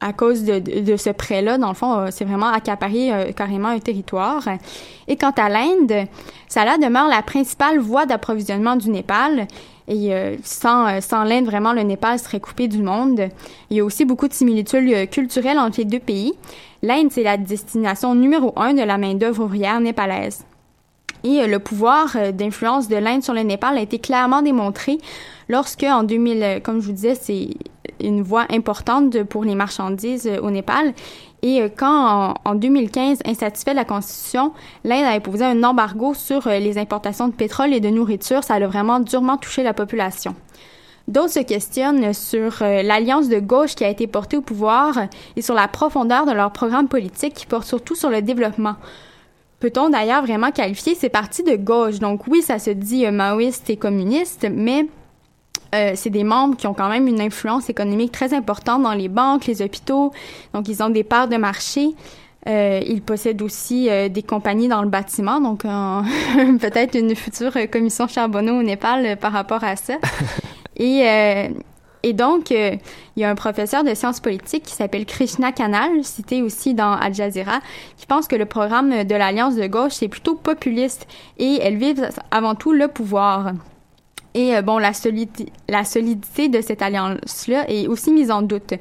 à 0.00 0.12
cause 0.12 0.44
de, 0.44 0.96
ce 0.96 1.10
prêt-là, 1.10 1.58
dans 1.58 1.68
le 1.68 1.74
fond, 1.74 1.94
euh, 1.94 2.08
c'est 2.10 2.24
vraiment 2.24 2.48
accaparé 2.48 3.12
euh, 3.12 3.32
carrément 3.32 3.68
un 3.68 3.78
territoire. 3.78 4.46
Et 5.08 5.16
quant 5.16 5.32
à 5.36 5.48
l'Inde, 5.48 6.06
là 6.54 6.78
demeure 6.78 7.08
la 7.08 7.22
principale 7.22 7.78
voie 7.78 8.04
d'approvisionnement 8.04 8.76
du 8.76 8.90
Népal. 8.90 9.46
Et 9.88 10.12
euh, 10.12 10.36
sans, 10.42 11.00
sans 11.00 11.24
l'Inde, 11.24 11.46
vraiment, 11.46 11.72
le 11.72 11.82
Népal 11.82 12.18
serait 12.18 12.40
coupé 12.40 12.68
du 12.68 12.82
monde. 12.82 13.28
Il 13.70 13.76
y 13.78 13.80
a 13.80 13.84
aussi 13.84 14.04
beaucoup 14.04 14.28
de 14.28 14.34
similitudes 14.34 15.08
culturelles 15.10 15.58
entre 15.58 15.78
les 15.78 15.84
deux 15.84 16.00
pays. 16.00 16.34
L'Inde, 16.82 17.08
c'est 17.10 17.22
la 17.22 17.36
destination 17.36 18.14
numéro 18.14 18.52
un 18.56 18.74
de 18.74 18.82
la 18.82 18.98
main-d'œuvre 18.98 19.44
ouvrière 19.44 19.80
népalaise. 19.80 20.44
Et 21.24 21.46
le 21.46 21.58
pouvoir 21.58 22.16
d'influence 22.34 22.88
de 22.88 22.96
l'Inde 22.96 23.22
sur 23.22 23.32
le 23.32 23.40
Népal 23.40 23.78
a 23.78 23.80
été 23.80 23.98
clairement 23.98 24.42
démontré 24.42 24.98
lorsque, 25.48 25.84
en 25.84 26.02
2000, 26.02 26.60
comme 26.62 26.80
je 26.80 26.86
vous 26.86 26.92
disais, 26.92 27.14
c'est 27.14 27.48
une 28.00 28.22
voie 28.22 28.46
importante 28.50 29.22
pour 29.24 29.44
les 29.44 29.54
marchandises 29.54 30.26
euh, 30.26 30.40
au 30.40 30.50
Népal. 30.50 30.92
Et 31.42 31.62
euh, 31.62 31.68
quand, 31.74 32.34
en, 32.44 32.54
2015, 32.54 33.20
insatisfait 33.24 33.72
de 33.72 33.76
la 33.76 33.84
Constitution, 33.84 34.52
l'Inde 34.84 35.04
a 35.04 35.10
imposé 35.10 35.44
un 35.44 35.62
embargo 35.62 36.14
sur 36.14 36.46
euh, 36.46 36.58
les 36.58 36.78
importations 36.78 37.28
de 37.28 37.34
pétrole 37.34 37.72
et 37.72 37.80
de 37.80 37.88
nourriture, 37.88 38.44
ça 38.44 38.54
a 38.54 38.66
vraiment 38.66 39.00
durement 39.00 39.36
touché 39.36 39.62
la 39.62 39.74
population. 39.74 40.34
D'autres 41.08 41.34
se 41.34 41.40
questionnent 41.40 42.12
sur 42.12 42.56
l'alliance 42.62 43.28
de 43.28 43.38
gauche 43.38 43.76
qui 43.76 43.84
a 43.84 43.88
été 43.88 44.08
portée 44.08 44.38
au 44.38 44.40
pouvoir 44.40 44.98
et 45.36 45.42
sur 45.42 45.54
la 45.54 45.68
profondeur 45.68 46.26
de 46.26 46.32
leur 46.32 46.50
programme 46.50 46.88
politique 46.88 47.32
qui 47.32 47.46
porte 47.46 47.64
surtout 47.64 47.94
sur 47.94 48.10
le 48.10 48.22
développement. 48.22 48.74
Peut-on 49.60 49.88
d'ailleurs 49.88 50.22
vraiment 50.22 50.50
qualifier 50.50 50.96
ces 50.96 51.08
partis 51.08 51.44
de 51.44 51.54
gauche? 51.54 52.00
Donc 52.00 52.26
oui, 52.26 52.42
ça 52.42 52.58
se 52.58 52.70
dit 52.70 53.08
maoïste 53.08 53.70
et 53.70 53.76
communiste, 53.76 54.48
mais 54.50 54.88
euh, 55.74 55.92
c'est 55.94 56.10
des 56.10 56.24
membres 56.24 56.56
qui 56.56 56.66
ont 56.66 56.74
quand 56.74 56.88
même 56.88 57.08
une 57.08 57.20
influence 57.20 57.68
économique 57.68 58.12
très 58.12 58.32
importante 58.34 58.82
dans 58.82 58.94
les 58.94 59.08
banques, 59.08 59.46
les 59.46 59.62
hôpitaux. 59.62 60.12
Donc, 60.54 60.68
ils 60.68 60.82
ont 60.82 60.90
des 60.90 61.04
parts 61.04 61.28
de 61.28 61.36
marché. 61.36 61.88
Euh, 62.48 62.80
ils 62.86 63.02
possèdent 63.02 63.42
aussi 63.42 63.90
euh, 63.90 64.08
des 64.08 64.22
compagnies 64.22 64.68
dans 64.68 64.82
le 64.82 64.88
bâtiment, 64.88 65.40
donc 65.40 65.62
peut-être 66.60 66.96
une 66.96 67.16
future 67.16 67.52
commission 67.70 68.06
Charbonneau 68.06 68.60
au 68.60 68.62
Népal 68.62 69.16
par 69.16 69.32
rapport 69.32 69.64
à 69.64 69.76
ça. 69.76 69.94
Et, 70.78 71.06
et 72.02 72.12
donc, 72.12 72.50
il 72.50 72.78
y 73.16 73.24
a 73.24 73.30
un 73.30 73.34
professeur 73.34 73.82
de 73.82 73.94
sciences 73.94 74.20
politiques 74.20 74.64
qui 74.64 74.74
s'appelle 74.74 75.06
Krishna 75.06 75.52
Kanal, 75.52 76.04
cité 76.04 76.42
aussi 76.42 76.74
dans 76.74 76.92
Al 76.92 77.14
Jazeera, 77.14 77.60
qui 77.96 78.04
pense 78.04 78.28
que 78.28 78.36
le 78.36 78.44
programme 78.44 79.04
de 79.04 79.14
l'Alliance 79.14 79.56
de 79.56 79.66
gauche, 79.68 79.92
c'est 79.92 80.08
plutôt 80.08 80.34
populiste 80.34 81.06
et 81.38 81.58
elle 81.62 81.78
vise 81.78 82.10
avant 82.30 82.54
tout 82.54 82.72
le 82.72 82.88
pouvoir. 82.88 83.52
Et 84.36 84.54
euh, 84.54 84.62
bon, 84.62 84.78
la, 84.78 84.92
solidité 84.92 86.48
de 86.48 86.60
cette 86.60 86.82
alliance-là 86.82 87.68
est 87.68 87.88
aussi 87.88 88.12
mise 88.12 88.30
en 88.30 88.42
doute. 88.42 88.74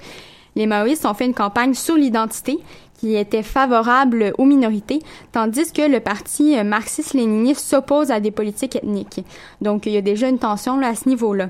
Les 0.56 0.68
maoïstes 0.68 1.06
ont 1.06 1.14
fait 1.14 1.26
une 1.26 1.34
campagne 1.34 1.74
sur 1.74 1.96
l'identité 1.96 2.60
qui 2.98 3.16
était 3.16 3.44
favorable 3.44 4.34
aux 4.38 4.46
minorités, 4.46 5.00
tandis 5.32 5.72
que 5.72 5.82
le 5.82 6.02
parti 6.02 6.58
euh, 6.58 6.64
marxiste-léniniste 6.64 7.62
s'oppose 7.62 8.12
à 8.12 8.20
des 8.20 8.32
politiques 8.32 8.76
ethniques. 8.76 9.22
Donc, 9.62 9.86
il 9.86 9.94
y 9.94 9.98
a 9.98 10.02
déjà 10.02 10.28
une 10.28 10.40
tension 10.40 10.78
là, 10.78 10.90
à 10.90 10.96
ce 10.96 11.08
niveau-là. 11.08 11.48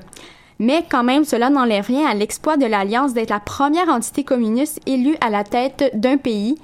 Mais 0.60 0.84
quand 0.88 1.04
même, 1.04 1.24
cela 1.24 1.50
n'enlève 1.50 1.86
rien 1.86 2.06
à 2.06 2.14
l'exploit 2.14 2.56
de 2.56 2.64
l'Alliance 2.64 3.12
d'être 3.12 3.30
la 3.30 3.40
première 3.40 3.88
entité 3.88 4.22
communiste 4.22 4.80
élue 4.86 5.16
à 5.20 5.30
la 5.30 5.42
tête 5.44 5.90
d'un 5.94 6.16
pays, 6.16 6.56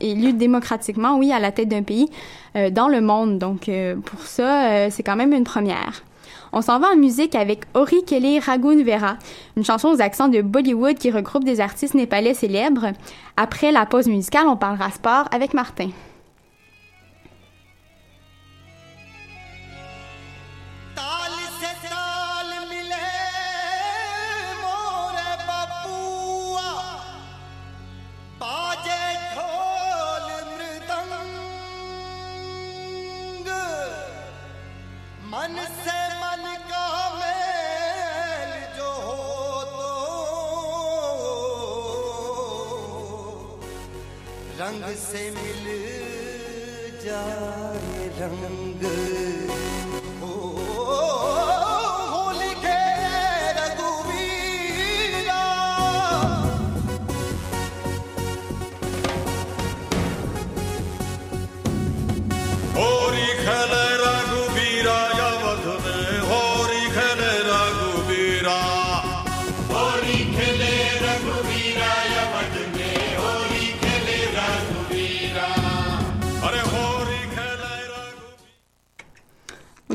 élue 0.00 0.32
démocratiquement, 0.34 1.16
oui, 1.16 1.32
à 1.32 1.40
la 1.40 1.50
tête 1.50 1.68
d'un 1.68 1.82
pays 1.82 2.10
euh, 2.56 2.70
dans 2.70 2.88
le 2.88 3.00
monde. 3.00 3.38
Donc, 3.38 3.70
pour 4.04 4.20
ça, 4.20 4.90
c'est 4.90 5.02
quand 5.02 5.16
même 5.16 5.32
une 5.32 5.44
première. 5.44 6.02
On 6.52 6.62
s'en 6.62 6.78
va 6.78 6.88
en 6.88 6.96
musique 6.96 7.34
avec 7.34 7.60
Ori 7.74 8.04
Kelly 8.04 8.38
Ragun 8.40 8.82
Vera, 8.82 9.16
une 9.56 9.64
chanson 9.64 9.88
aux 9.88 10.00
accents 10.00 10.28
de 10.28 10.42
Bollywood 10.42 10.96
qui 10.96 11.10
regroupe 11.10 11.44
des 11.44 11.60
artistes 11.60 11.94
népalais 11.94 12.34
célèbres. 12.34 12.92
Après 13.36 13.72
la 13.72 13.86
pause 13.86 14.08
musicale, 14.08 14.46
on 14.48 14.56
parlera 14.56 14.90
sport 14.90 15.26
avec 15.32 15.54
Martin. 15.54 15.90
रंग 44.68 44.84
से 45.00 45.20
मिल 45.30 45.64
जाए 47.04 48.08
रंग। 48.20 49.67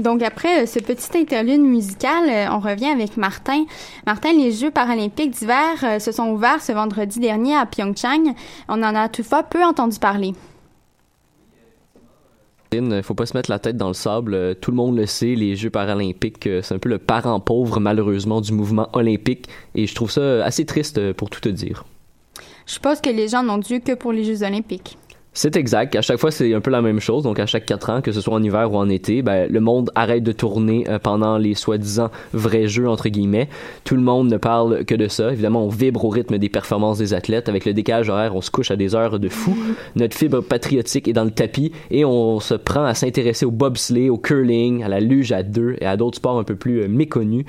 Donc 0.04 0.22
après 0.22 0.64
euh, 0.64 0.66
ce 0.66 0.80
petit 0.80 1.18
interlude 1.18 1.62
musical, 1.62 2.30
euh, 2.30 2.52
on 2.52 2.60
revient 2.60 2.88
avec 2.88 3.16
Martin. 3.16 3.64
Martin, 4.06 4.34
les 4.34 4.52
Jeux 4.52 4.70
paralympiques 4.70 5.32
d'hiver 5.32 5.76
euh, 5.84 6.00
se 6.00 6.12
sont 6.12 6.30
ouverts 6.30 6.62
ce 6.62 6.74
vendredi 6.74 7.22
dernier 7.22 7.56
à 7.56 7.66
Pyeongchang. 7.66 8.36
On 8.68 8.84
en 8.84 8.96
a 8.96 9.08
toutefois 9.08 9.44
peu 9.44 9.64
entendu 9.64 9.98
parler. 10.00 10.34
Il 12.74 13.04
faut 13.04 13.14
pas 13.14 13.28
se 13.28 13.38
mettre 13.38 13.50
la 13.50 13.60
tête 13.60 13.78
dans 13.78 13.88
le 13.88 13.94
sable. 13.94 14.56
Tout 14.56 14.72
le 14.72 14.78
monde 14.78 14.98
le 14.98 15.06
sait, 15.06 15.36
les 15.36 15.56
Jeux 15.56 15.70
paralympiques, 15.70 16.50
c'est 16.64 16.74
un 16.74 16.80
peu 16.80 16.90
le 16.90 16.98
parent 16.98 17.40
pauvre, 17.40 17.80
malheureusement, 17.80 18.42
du 18.42 18.52
mouvement 18.52 18.90
olympique. 18.94 19.48
Et 19.76 19.86
je 19.86 19.94
trouve 19.94 20.10
ça 20.10 20.44
assez 20.44 20.66
triste 20.66 21.14
pour 21.14 21.30
tout 21.30 21.40
te 21.40 21.50
dire. 21.50 21.86
Je 22.66 22.74
suppose 22.74 23.00
que 23.00 23.12
les 23.12 23.28
gens 23.28 23.44
n'ont 23.44 23.60
dû 23.60 23.80
que 23.80 23.94
pour 23.94 24.12
les 24.12 24.24
Jeux 24.24 24.42
olympiques. 24.44 24.98
C'est 25.36 25.56
exact. 25.56 25.96
À 25.96 26.02
chaque 26.02 26.20
fois, 26.20 26.30
c'est 26.30 26.54
un 26.54 26.62
peu 26.62 26.70
la 26.70 26.84
même 26.84 27.00
chose. 27.00 27.24
Donc, 27.24 27.40
à 27.40 27.48
chaque 27.48 27.66
quatre 27.66 27.90
ans, 27.90 28.02
que 28.02 28.12
ce 28.12 28.22
soit 28.22 28.36
en 28.36 28.44
hiver 28.44 28.72
ou 28.72 28.78
en 28.78 28.88
été, 28.88 29.24
ben, 29.24 29.48
le 29.50 29.60
monde 29.60 29.90
arrête 29.96 30.24
de 30.24 30.32
tourner 30.32 30.86
euh, 30.88 31.00
pendant 31.00 31.40
les 31.40 31.56
soi-disant 31.56 32.12
vrais 32.34 32.68
jeux, 32.68 32.88
entre 32.88 33.10
guillemets. 33.10 33.50
Tout 33.84 33.96
le 33.96 34.04
monde 34.04 34.30
ne 34.30 34.38
parle 34.38 34.86
que 34.86 34.94
de 34.94 35.08
ça. 35.08 35.32
Évidemment, 35.32 35.66
on 35.66 35.70
vibre 35.70 36.06
au 36.06 36.10
rythme 36.10 36.38
des 36.38 36.50
performances 36.50 37.00
des 37.00 37.16
athlètes. 37.16 37.50
Avec 37.50 37.66
le 37.66 37.74
décalage 37.74 38.10
horaire, 38.10 38.36
on 38.36 38.42
se 38.42 38.52
couche 38.52 38.70
à 38.70 38.76
des 38.76 38.94
heures 38.94 39.20
de 39.20 39.28
fou. 39.28 39.58
Notre 39.96 40.16
fibre 40.16 40.42
patriotique 40.42 41.08
est 41.08 41.14
dans 41.14 41.24
le 41.24 41.32
tapis 41.32 41.72
et 41.90 42.06
on 42.06 42.40
se 42.40 42.54
prend 42.54 42.84
à 42.84 42.94
s'intéresser 42.94 43.48
au 43.48 43.52
bobsleigh, 43.52 44.12
au 44.12 44.20
curling, 44.20 44.84
à 44.84 44.88
la 44.88 45.00
luge 45.00 45.32
à 45.32 45.42
deux 45.42 45.78
et 45.82 45.88
à 45.88 45.98
d'autres 45.98 46.18
sports 46.18 46.38
un 46.38 46.44
peu 46.44 46.56
plus 46.56 46.84
euh, 46.84 46.88
méconnus. 46.88 47.46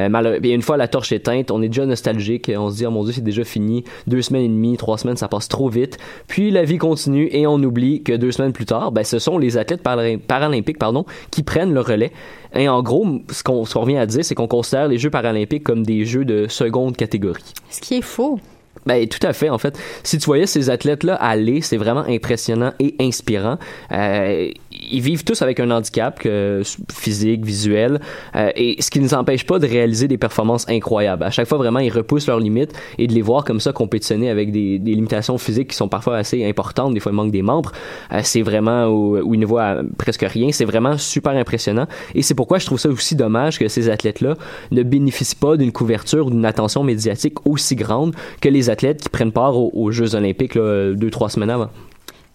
Euh, 0.00 0.38
et 0.42 0.52
une 0.52 0.62
fois 0.62 0.78
la 0.78 0.88
torche 0.88 1.12
éteinte, 1.12 1.50
on 1.50 1.60
est 1.60 1.68
déjà 1.68 1.84
nostalgique. 1.84 2.50
On 2.56 2.70
se 2.70 2.76
dit, 2.76 2.86
oh 2.86 2.90
mon 2.90 3.04
dieu, 3.04 3.12
c'est 3.12 3.20
déjà 3.20 3.44
fini. 3.44 3.84
Deux 4.06 4.22
semaines 4.22 4.44
et 4.44 4.48
demie, 4.48 4.78
trois 4.78 4.96
semaines, 4.96 5.18
ça 5.18 5.28
passe 5.28 5.48
trop 5.48 5.68
vite. 5.68 5.98
Puis 6.28 6.50
la 6.50 6.64
vie 6.64 6.78
continue 6.78 7.25
et 7.30 7.46
on 7.46 7.56
oublie 7.62 8.02
que 8.02 8.12
deux 8.12 8.32
semaines 8.32 8.52
plus 8.52 8.66
tard, 8.66 8.92
ben, 8.92 9.04
ce 9.04 9.18
sont 9.18 9.38
les 9.38 9.56
athlètes 9.58 9.82
para- 9.82 10.18
paralympiques 10.26 10.78
pardon, 10.78 11.04
qui 11.30 11.42
prennent 11.42 11.74
le 11.74 11.80
relais. 11.80 12.12
Et 12.54 12.68
en 12.68 12.82
gros, 12.82 13.06
ce 13.30 13.42
qu'on 13.42 13.64
qu'on 13.64 13.80
revient 13.80 13.98
à 13.98 14.06
dire, 14.06 14.24
c'est 14.24 14.34
qu'on 14.34 14.46
considère 14.48 14.88
les 14.88 14.98
Jeux 14.98 15.10
paralympiques 15.10 15.64
comme 15.64 15.84
des 15.84 16.04
jeux 16.04 16.24
de 16.24 16.46
seconde 16.48 16.96
catégorie. 16.96 17.44
Ce 17.70 17.80
qui 17.80 17.94
est 17.96 18.02
faux. 18.02 18.38
Ben, 18.84 19.08
tout 19.08 19.24
à 19.26 19.32
fait, 19.32 19.50
en 19.50 19.58
fait. 19.58 19.78
Si 20.04 20.16
tu 20.18 20.26
voyais 20.26 20.46
ces 20.46 20.70
athlètes-là 20.70 21.14
aller, 21.16 21.60
c'est 21.60 21.76
vraiment 21.76 22.04
impressionnant 22.06 22.72
et 22.78 22.94
inspirant. 23.00 23.58
Euh, 23.90 24.48
ils 24.90 25.00
vivent 25.00 25.24
tous 25.24 25.42
avec 25.42 25.60
un 25.60 25.70
handicap 25.70 26.18
que, 26.18 26.62
physique, 26.92 27.44
visuel, 27.44 28.00
euh, 28.34 28.50
et 28.56 28.80
ce 28.80 28.90
qui 28.90 28.98
ne 28.98 29.04
les 29.04 29.14
empêche 29.14 29.46
pas 29.46 29.58
de 29.58 29.66
réaliser 29.66 30.08
des 30.08 30.18
performances 30.18 30.68
incroyables. 30.68 31.22
À 31.24 31.30
chaque 31.30 31.48
fois, 31.48 31.58
vraiment, 31.58 31.78
ils 31.78 31.90
repoussent 31.90 32.26
leurs 32.26 32.40
limites 32.40 32.72
et 32.98 33.06
de 33.06 33.12
les 33.12 33.22
voir 33.22 33.44
comme 33.44 33.60
ça 33.60 33.72
compétitionner 33.72 34.30
avec 34.30 34.52
des, 34.52 34.78
des 34.78 34.94
limitations 34.94 35.38
physiques 35.38 35.68
qui 35.68 35.76
sont 35.76 35.88
parfois 35.88 36.16
assez 36.16 36.44
importantes. 36.44 36.94
Des 36.94 37.00
fois, 37.00 37.12
il 37.12 37.16
manque 37.16 37.32
des 37.32 37.42
membres. 37.42 37.72
Euh, 38.12 38.20
c'est 38.22 38.42
vraiment 38.42 38.86
où, 38.86 39.18
où 39.18 39.34
ils 39.34 39.40
ne 39.40 39.46
voient 39.46 39.82
presque 39.98 40.22
rien. 40.22 40.52
C'est 40.52 40.64
vraiment 40.64 40.98
super 40.98 41.32
impressionnant. 41.32 41.86
Et 42.14 42.22
c'est 42.22 42.34
pourquoi 42.34 42.58
je 42.58 42.66
trouve 42.66 42.78
ça 42.78 42.88
aussi 42.88 43.16
dommage 43.16 43.58
que 43.58 43.68
ces 43.68 43.88
athlètes-là 43.88 44.34
ne 44.70 44.82
bénéficient 44.82 45.36
pas 45.36 45.56
d'une 45.56 45.72
couverture 45.72 46.26
ou 46.26 46.30
d'une 46.30 46.44
attention 46.44 46.82
médiatique 46.84 47.46
aussi 47.46 47.76
grande 47.76 48.14
que 48.40 48.48
les 48.48 48.70
athlètes 48.70 49.02
qui 49.02 49.08
prennent 49.08 49.32
part 49.32 49.56
aux, 49.56 49.70
aux 49.74 49.90
Jeux 49.90 50.14
olympiques 50.14 50.54
là, 50.54 50.92
deux, 50.94 51.10
trois 51.10 51.28
semaines 51.28 51.50
avant. 51.50 51.70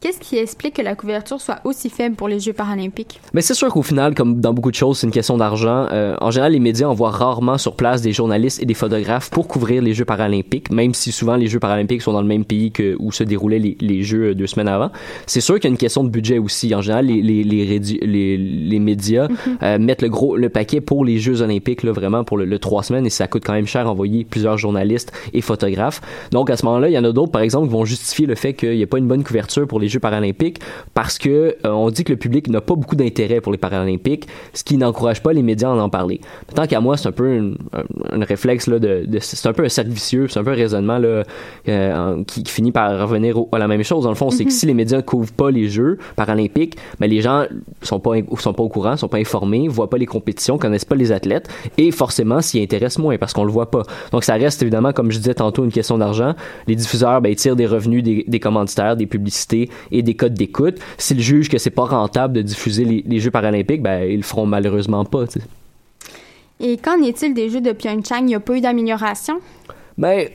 Qu'est-ce 0.02 0.20
qui 0.20 0.40
explique 0.40 0.78
que 0.78 0.82
la 0.82 0.96
couverture 0.96 1.40
soit 1.40 1.60
aussi 1.64 1.88
faible 1.92 2.16
pour 2.16 2.28
les 2.28 2.40
Jeux 2.40 2.54
paralympiques? 2.54 3.22
Mais 3.36 3.42
c'est 3.42 3.54
sûr 3.54 3.70
qu'au 3.70 3.84
final, 3.84 4.16
comme 4.16 4.42
dans 4.42 4.52
beaucoup 4.52 4.72
de 4.72 4.76
choses, 4.76 4.98
c'est 4.98 5.06
une 5.06 5.14
question 5.14 5.38
d'argent. 5.38 5.86
Euh, 5.92 6.16
en 6.20 6.32
général, 6.32 6.54
les 6.54 6.60
médias 6.60 6.88
envoient 6.88 7.12
rarement 7.12 7.60
sur 7.60 7.76
place 7.76 8.02
des 8.02 8.12
journalistes 8.12 8.64
et 8.64 8.66
des 8.66 8.74
photographes 8.74 9.30
pour 9.30 9.48
couvrir 9.48 9.84
les 9.84 9.94
Jeux 9.94 10.04
paralympiques, 10.04 10.72
même 10.72 10.96
si 10.96 11.12
souvent 11.12 11.36
les 11.36 11.46
Jeux 11.46 11.60
paralympiques 11.60 12.02
sont 12.02 12.14
dans 12.14 12.24
le 12.24 12.28
même 12.28 12.46
pays 12.46 12.72
que 12.72 12.96
où 12.98 13.12
se 13.12 13.24
déroulaient 13.24 13.60
les, 13.60 13.78
les 13.80 14.02
Jeux 14.02 14.30
euh, 14.30 14.34
deux 14.34 14.48
semaines 14.48 14.70
avant. 14.70 14.90
C'est 15.28 15.40
sûr 15.40 15.60
qu'il 15.60 15.66
y 15.66 15.68
a 15.68 15.70
une 15.74 15.78
question 15.78 16.04
de 16.04 16.10
budget 16.10 16.40
aussi. 16.40 16.74
En 16.74 16.82
général, 16.82 17.06
les, 17.06 17.22
les, 17.22 17.44
les, 17.44 18.38
les, 18.38 18.80
médias 18.80 19.28
euh, 19.62 19.78
mettent 19.78 20.02
le 20.02 20.10
gros 20.10 20.36
le 20.36 20.50
paquet 20.50 20.82
pour 20.82 21.06
les 21.06 21.20
Jeux 21.20 21.44
olympiques, 21.44 21.84
là, 21.84 21.92
vraiment 21.92 22.24
pour 22.24 22.40
le, 22.40 22.46
le 22.46 22.58
trois 22.58 22.82
semaines, 22.82 23.06
et 23.06 23.12
ça 23.12 23.28
coûte 23.28 23.44
quand 23.46 23.54
même 23.54 23.68
cher 23.68 23.88
envoyer 23.88 24.26
plusieurs 24.26 24.58
journalistes 24.58 25.12
et 25.34 25.42
photographes. 25.42 26.02
Donc 26.32 26.50
à 26.50 26.58
ce 26.58 26.66
moment-là, 26.66 26.90
il 26.90 26.94
y 26.94 26.98
en 26.98 27.04
a 27.04 27.12
d'autres, 27.12 27.32
par 27.32 27.44
exemple, 27.44 27.68
qui 27.68 27.74
vont 27.74 27.86
justifier 27.86 28.26
le 28.26 28.34
fait 28.34 28.56
qu'il 28.56 28.76
n'y 28.76 28.82
a 28.82 28.88
pas 28.88 28.98
une 28.98 29.08
bonne 29.08 29.24
couverture 29.24 29.68
pour 29.68 29.80
les 29.80 29.90
Jeux 29.91 29.99
paralympiques 29.99 30.60
parce 30.93 31.17
que 31.17 31.30
euh, 31.30 31.69
on 31.69 31.89
dit 31.89 32.04
que 32.04 32.12
le 32.12 32.17
public 32.17 32.47
n'a 32.49 32.62
pas 32.62 32.75
beaucoup 32.75 32.95
d'intérêt 32.95 33.41
pour 33.41 33.51
les 33.51 33.58
paralympiques, 33.58 34.27
ce 34.54 34.63
qui 34.63 34.77
n'encourage 34.77 35.21
pas 35.21 35.34
les 35.34 35.43
médias 35.43 35.69
à 35.69 35.73
en 35.73 35.89
parler. 35.89 36.21
Tant 36.56 36.65
qu'à 36.67 36.80
moi, 36.80 36.97
c'est 36.97 37.08
un 37.10 37.12
peu 37.12 37.27
un, 37.27 37.51
un- 37.77 38.21
un 38.21 38.25
réflexe 38.25 38.67
là 38.67 38.80
de, 38.80 39.06
de- 39.06 39.19
c'est 39.19 39.47
un 39.47 39.54
peu 39.54 39.63
un 39.63 39.69
cercle 39.69 39.91
vicieux, 39.91 40.27
c'est 40.27 40.39
un 40.39 40.43
peu 40.43 40.51
un 40.51 40.56
raisonnement 40.56 40.97
là 40.97 41.23
euh, 41.67 42.23
qui, 42.25 42.43
qui 42.43 42.51
finit 42.51 42.71
par 42.71 42.99
revenir 42.99 43.38
au- 43.38 43.49
à 43.51 43.60
la 43.60 43.67
même 43.67 43.84
chose. 43.84 44.04
Dans 44.04 44.10
le 44.10 44.15
fond, 44.15 44.30
c'est 44.32 44.43
que 44.45 44.49
Mhm. 44.49 44.56
si 44.56 44.65
les 44.65 44.73
médias 44.73 44.97
ne 44.97 45.01
couvrent 45.04 45.32
pas 45.34 45.51
les 45.51 45.67
Jeux 45.69 45.97
paralympiques, 46.15 46.77
mais 46.99 47.08
les 47.08 47.21
gens 47.21 47.45
sont 47.82 47.99
pas 47.99 48.12
sont 48.38 48.54
pas 48.54 48.63
au 48.63 48.69
courant, 48.69 48.97
sont 48.97 49.08
pas 49.08 49.17
informés, 49.17 49.67
voient 49.67 49.89
pas 49.89 49.97
les 49.97 50.06
compétitions, 50.06 50.58
connaissent 50.58 50.86
pas 50.86 50.95
les 50.95 51.12
athlètes 51.12 51.47
et 51.77 51.91
forcément 51.91 52.41
s'y 52.41 52.62
intéressent 52.62 52.99
moins 53.04 53.17
parce 53.17 53.34
qu'on 53.34 53.43
le 53.43 53.51
voit 53.51 53.69
pas. 53.71 53.84
Donc 54.12 54.23
ça 54.23 54.34
reste 54.36 54.62
évidemment, 54.62 54.91
comme 54.93 55.12
je 55.12 55.17
disais 55.17 55.34
tantôt, 55.34 55.63
une 55.63 55.71
question 55.71 55.97
d'argent. 55.97 56.34
Les 56.67 56.75
diffuseurs, 56.75 57.21
ben, 57.21 57.30
ils 57.30 57.36
tirent 57.36 57.56
des 57.56 57.65
revenus 57.65 58.04
des, 58.04 58.23
des 58.27 58.39
commanditaires, 58.39 58.95
des 58.95 59.06
publicités 59.06 59.69
et 59.91 60.02
des 60.04 60.13
codes 60.15 60.34
d'écoute. 60.34 60.76
S'ils 60.98 61.22
jugent 61.22 61.50
que 61.50 61.58
c'est 61.58 61.70
pas 61.70 61.86
rentable 61.86 62.34
de 62.36 62.41
diffuser 62.41 62.86
les, 62.86 63.04
les 63.08 63.20
Jeux 63.20 63.32
paralympiques, 63.32 63.82
ben 63.82 64.04
ils 64.04 64.17
le 64.17 64.24
feront 64.24 64.46
malheureusement 64.46 65.06
pas. 65.06 65.26
Et 66.60 66.78
qu'en 66.78 67.02
est-il 67.02 67.34
des 67.34 67.50
Jeux 67.50 67.62
de 67.62 67.72
Pyeongchang? 67.72 68.20
Il 68.20 68.26
n'y 68.26 68.36
a 68.36 68.39
pas 68.39 68.56
eu 68.56 68.62
d'amélioration? 68.62 69.39
Ben, 69.98 70.30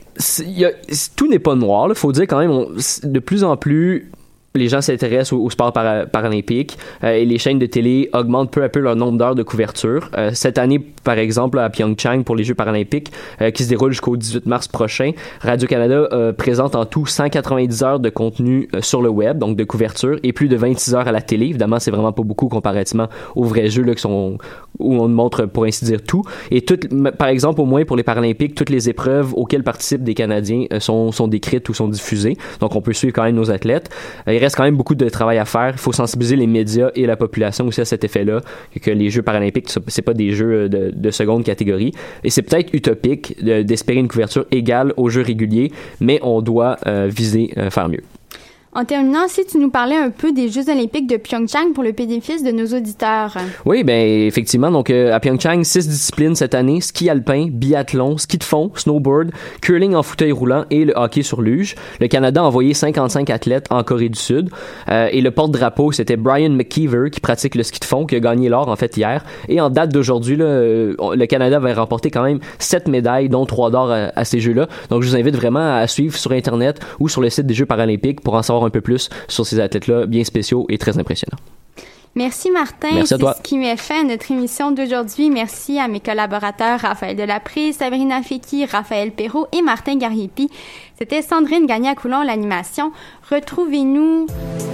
y 0.44 0.64
a- 0.64 0.72
tout 1.16 1.28
n'est 1.28 1.38
pas 1.38 1.54
noir. 1.54 1.87
Il 1.88 1.94
faut 1.94 2.12
dire 2.12 2.24
quand 2.24 2.38
même, 2.38 2.50
on- 2.50 2.70
de 3.04 3.18
plus 3.20 3.42
en 3.44 3.56
plus, 3.56 4.11
les 4.56 4.68
gens 4.68 4.80
s'intéressent 4.80 5.32
au, 5.34 5.42
au 5.44 5.50
sport 5.50 5.72
para- 5.72 6.06
paralympique 6.06 6.78
euh, 7.04 7.12
et 7.12 7.24
les 7.24 7.38
chaînes 7.38 7.58
de 7.58 7.66
télé 7.66 8.10
augmentent 8.12 8.50
peu 8.50 8.62
à 8.62 8.68
peu 8.68 8.80
leur 8.80 8.96
nombre 8.96 9.18
d'heures 9.18 9.34
de 9.34 9.42
couverture. 9.42 10.10
Euh, 10.16 10.30
cette 10.34 10.58
année, 10.58 10.78
par 11.04 11.18
exemple, 11.18 11.58
à 11.58 11.70
Pyeongchang 11.70 12.22
pour 12.24 12.36
les 12.36 12.44
Jeux 12.44 12.54
paralympiques 12.54 13.12
euh, 13.40 13.50
qui 13.50 13.64
se 13.64 13.68
déroulent 13.68 13.92
jusqu'au 13.92 14.16
18 14.16 14.46
mars 14.46 14.68
prochain, 14.68 15.12
Radio-Canada 15.40 16.08
présente 16.36 16.74
en 16.74 16.84
tout 16.86 17.06
190 17.06 17.82
heures 17.82 18.00
de 18.00 18.08
contenu 18.10 18.68
sur 18.80 19.02
le 19.02 19.08
web, 19.08 19.38
donc 19.38 19.56
de 19.56 19.64
couverture, 19.64 20.18
et 20.22 20.32
plus 20.32 20.48
de 20.48 20.56
26 20.56 20.94
heures 20.94 21.08
à 21.08 21.12
la 21.12 21.20
télé. 21.20 21.46
Évidemment, 21.46 21.78
c'est 21.78 21.90
vraiment 21.90 22.12
pas 22.12 22.22
beaucoup 22.22 22.48
comparativement 22.48 23.08
aux 23.34 23.44
vrais 23.44 23.68
jeux 23.68 23.82
là, 23.82 23.94
qui 23.94 24.00
sont, 24.00 24.38
où 24.78 24.94
on 24.94 25.08
montre, 25.08 25.46
pour 25.46 25.64
ainsi 25.64 25.84
dire, 25.84 26.02
tout. 26.02 26.22
Et 26.50 26.62
toutes, 26.62 26.90
m- 26.92 27.12
par 27.16 27.28
exemple, 27.28 27.60
au 27.60 27.64
moins 27.64 27.84
pour 27.84 27.96
les 27.96 28.02
Paralympiques, 28.02 28.54
toutes 28.54 28.70
les 28.70 28.88
épreuves 28.88 29.32
auxquelles 29.34 29.62
participent 29.62 30.02
des 30.04 30.14
Canadiens 30.14 30.64
sont, 30.78 31.12
sont 31.12 31.28
décrites 31.28 31.68
ou 31.68 31.74
sont 31.74 31.88
diffusées. 31.88 32.36
Donc, 32.60 32.74
on 32.74 32.80
peut 32.80 32.92
suivre 32.92 33.12
quand 33.14 33.24
même 33.24 33.34
nos 33.36 33.50
athlètes. 33.50 33.90
Reste 34.46 34.56
quand 34.56 34.64
même 34.64 34.76
beaucoup 34.76 34.94
de 34.94 35.09
travail 35.09 35.38
à 35.38 35.44
faire. 35.44 35.70
Il 35.72 35.78
faut 35.78 35.92
sensibiliser 35.92 36.37
les 36.37 36.46
médias 36.46 36.90
et 36.94 37.06
la 37.06 37.16
population 37.16 37.66
aussi 37.66 37.80
à 37.80 37.85
cet 37.85 38.02
effet-là, 38.04 38.40
que- 38.82 38.90
les 38.90 39.11
Jeux 39.11 39.22
paralympiques, 39.22 39.68
c'est- 39.88 40.02
pas 40.02 40.14
des 40.14 40.30
jeux 40.32 40.68
de, 40.68 40.92
de 40.94 41.11
seconde 41.11 41.44
catégorie. 41.44 41.92
Et 42.24 42.30
c'est 42.30 42.42
peut-être 42.42 42.72
utopique 42.72 43.42
de- 43.44 43.62
d'espérer 43.62 43.98
une 43.98 44.09
couverture 44.09 44.46
égale 44.50 44.92
aux 44.96 45.09
jeux 45.09 45.22
réguliers, 45.22 45.72
mais 46.00 46.18
on 46.22 46.40
doit 46.42 46.76
euh, 46.87 47.09
viser 47.11 47.50
euh, 47.59 47.70
faire 47.70 47.88
mieux. 47.88 48.02
En 48.76 48.84
terminant, 48.84 49.26
si 49.26 49.42
tu 49.46 49.56
nous 49.56 49.70
parlais 49.70 49.96
un 49.96 50.10
peu 50.10 50.32
des 50.32 50.50
Jeux 50.50 50.68
olympiques 50.68 51.06
de 51.06 51.16
Pyeongchang 51.16 51.72
pour 51.72 51.82
le 51.82 51.92
bénéfice 51.92 52.44
de 52.44 52.50
nos 52.50 52.76
auditeurs. 52.76 53.34
Oui, 53.64 53.84
ben 53.84 54.06
effectivement. 54.26 54.70
Donc 54.70 54.90
euh, 54.90 55.14
à 55.14 55.18
Pyeongchang, 55.18 55.64
six 55.64 55.88
disciplines 55.88 56.34
cette 56.34 56.54
année 56.54 56.82
ski 56.82 57.08
alpin, 57.08 57.46
biathlon, 57.50 58.18
ski 58.18 58.36
de 58.36 58.44
fond, 58.44 58.70
snowboard, 58.74 59.30
curling 59.62 59.94
en 59.94 60.02
fauteuil 60.02 60.30
roulant 60.30 60.66
et 60.70 60.84
le 60.84 60.92
hockey 60.94 61.22
sur 61.22 61.40
luge. 61.40 61.74
Le 62.00 62.08
Canada 62.08 62.42
a 62.42 62.44
envoyé 62.44 62.74
55 62.74 63.30
athlètes 63.30 63.64
en 63.70 63.82
Corée 63.82 64.10
du 64.10 64.18
Sud 64.18 64.50
Euh, 64.90 65.08
et 65.10 65.22
le 65.22 65.30
porte-drapeau 65.30 65.90
c'était 65.90 66.16
Brian 66.16 66.50
McKeever 66.50 67.08
qui 67.10 67.20
pratique 67.20 67.54
le 67.54 67.62
ski 67.62 67.80
de 67.80 67.86
fond 67.86 68.04
qui 68.04 68.14
a 68.14 68.20
gagné 68.20 68.50
l'or 68.50 68.68
en 68.68 68.76
fait 68.76 68.94
hier. 68.98 69.24
Et 69.48 69.58
en 69.58 69.70
date 69.70 69.90
d'aujourd'hui, 69.90 70.36
euh, 70.38 70.94
le 71.14 71.26
Canada 71.26 71.58
va 71.58 71.72
remporter 71.72 72.10
quand 72.10 72.22
même 72.22 72.40
sept 72.58 72.88
médailles, 72.88 73.30
dont 73.30 73.46
trois 73.46 73.70
d'or 73.70 73.90
à, 73.90 74.10
à 74.14 74.24
ces 74.26 74.38
Jeux-là. 74.38 74.68
Donc 74.90 75.02
je 75.02 75.08
vous 75.08 75.16
invite 75.16 75.34
vraiment 75.34 75.76
à 75.76 75.86
suivre 75.86 76.14
sur 76.14 76.32
internet 76.32 76.78
ou 77.00 77.08
sur 77.08 77.22
le 77.22 77.30
site 77.30 77.46
des 77.46 77.54
Jeux 77.54 77.64
paralympiques 77.64 78.20
pour 78.20 78.34
en 78.34 78.42
savoir 78.42 78.65
un 78.66 78.70
peu 78.70 78.81
plus 78.81 79.09
sur 79.29 79.46
ces 79.46 79.61
athlètes-là 79.61 80.07
bien 80.07 80.24
spéciaux 80.24 80.66
et 80.68 80.79
très 80.79 80.98
impressionnants. 80.98 81.38
Merci 82.16 82.50
Martin. 82.50 82.88
Merci 82.94 83.12
à 83.12 83.18
toi. 83.18 83.35
C'est 83.37 83.42
ce 83.42 83.48
qui 83.48 83.59
met 83.59 83.76
fin 83.76 84.00
à 84.00 84.05
notre 84.05 84.31
émission 84.31 84.70
d'aujourd'hui. 84.70 85.29
Merci 85.29 85.79
à 85.79 85.87
mes 85.87 86.00
collaborateurs 86.00 86.81
Raphaël 86.81 87.14
Delapré, 87.14 87.74
Sabrina 87.74 88.22
Feki, 88.22 88.64
Raphaël 88.64 89.11
Perrault 89.12 89.46
et 89.52 89.61
Martin 89.61 89.96
Gariepi. 89.96 90.48
C'était 90.98 91.20
Sandrine 91.20 91.66
Gagné-Coulon, 91.66 92.22
l'animation. 92.22 92.90
Retrouvez-nous 93.31 94.26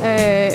euh, 0.04 0.50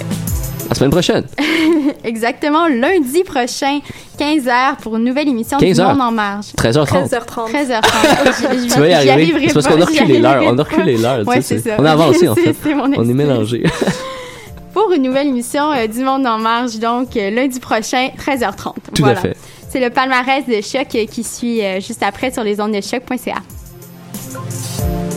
la 0.70 0.76
semaine 0.76 0.92
prochaine. 0.92 1.26
exactement 2.06 2.68
lundi 2.68 3.24
prochain, 3.26 3.80
15h, 4.20 4.78
pour 4.82 4.96
une 4.98 5.04
nouvelle 5.04 5.28
émission 5.28 5.58
15 5.58 5.78
du. 5.78 5.84
Monde 5.84 6.02
en 6.02 6.12
marge. 6.12 6.46
13h30. 6.58 7.10
13h30. 7.10 7.52
13h30. 7.52 8.74
Tu 8.74 8.80
vas 8.80 8.88
y 8.88 8.94
arriver. 9.10 9.48
C'est 9.48 9.54
parce 9.54 9.68
qu'on 9.68 9.82
a 9.82 9.86
reculé 9.86 10.20
l'heure. 10.20 10.44
On 10.46 10.58
a 10.58 10.64
reculé 10.64 10.98
l'heure. 10.98 11.22
tu 11.24 11.30
Ouais, 11.30 11.42
sais, 11.42 11.60
c'est 11.60 11.70
ça. 11.70 11.76
On 11.80 11.86
a 11.86 11.92
avancé, 11.92 12.28
en 12.28 12.36
fait. 12.36 12.56
c'est 12.64 12.74
mon 12.74 12.84
On 12.98 13.10
est 13.10 13.14
mélangé. 13.14 13.64
pour 14.74 14.92
une 14.92 15.04
nouvelle 15.04 15.28
émission 15.28 15.72
euh, 15.72 15.88
du 15.88 16.00
Monde 16.04 16.26
en 16.28 16.38
marge, 16.38 16.78
donc 16.80 17.16
euh, 17.18 17.30
lundi 17.32 17.60
prochain, 17.60 18.10
13h30. 18.20 18.74
Tout 18.94 19.06
à 19.06 19.16
fait. 19.16 19.36
C'est 19.70 19.80
le 19.80 19.90
palmarès 19.90 20.46
de 20.48 20.62
Choc 20.62 20.88
euh, 20.96 21.06
qui 21.06 21.24
suit 21.24 21.64
euh, 21.64 21.80
juste 21.80 22.04
après 22.04 22.32
sur 22.32 22.44
les 22.44 22.62
ondes 22.62 22.74
de 22.74 22.82
choc.ca. 22.82 23.36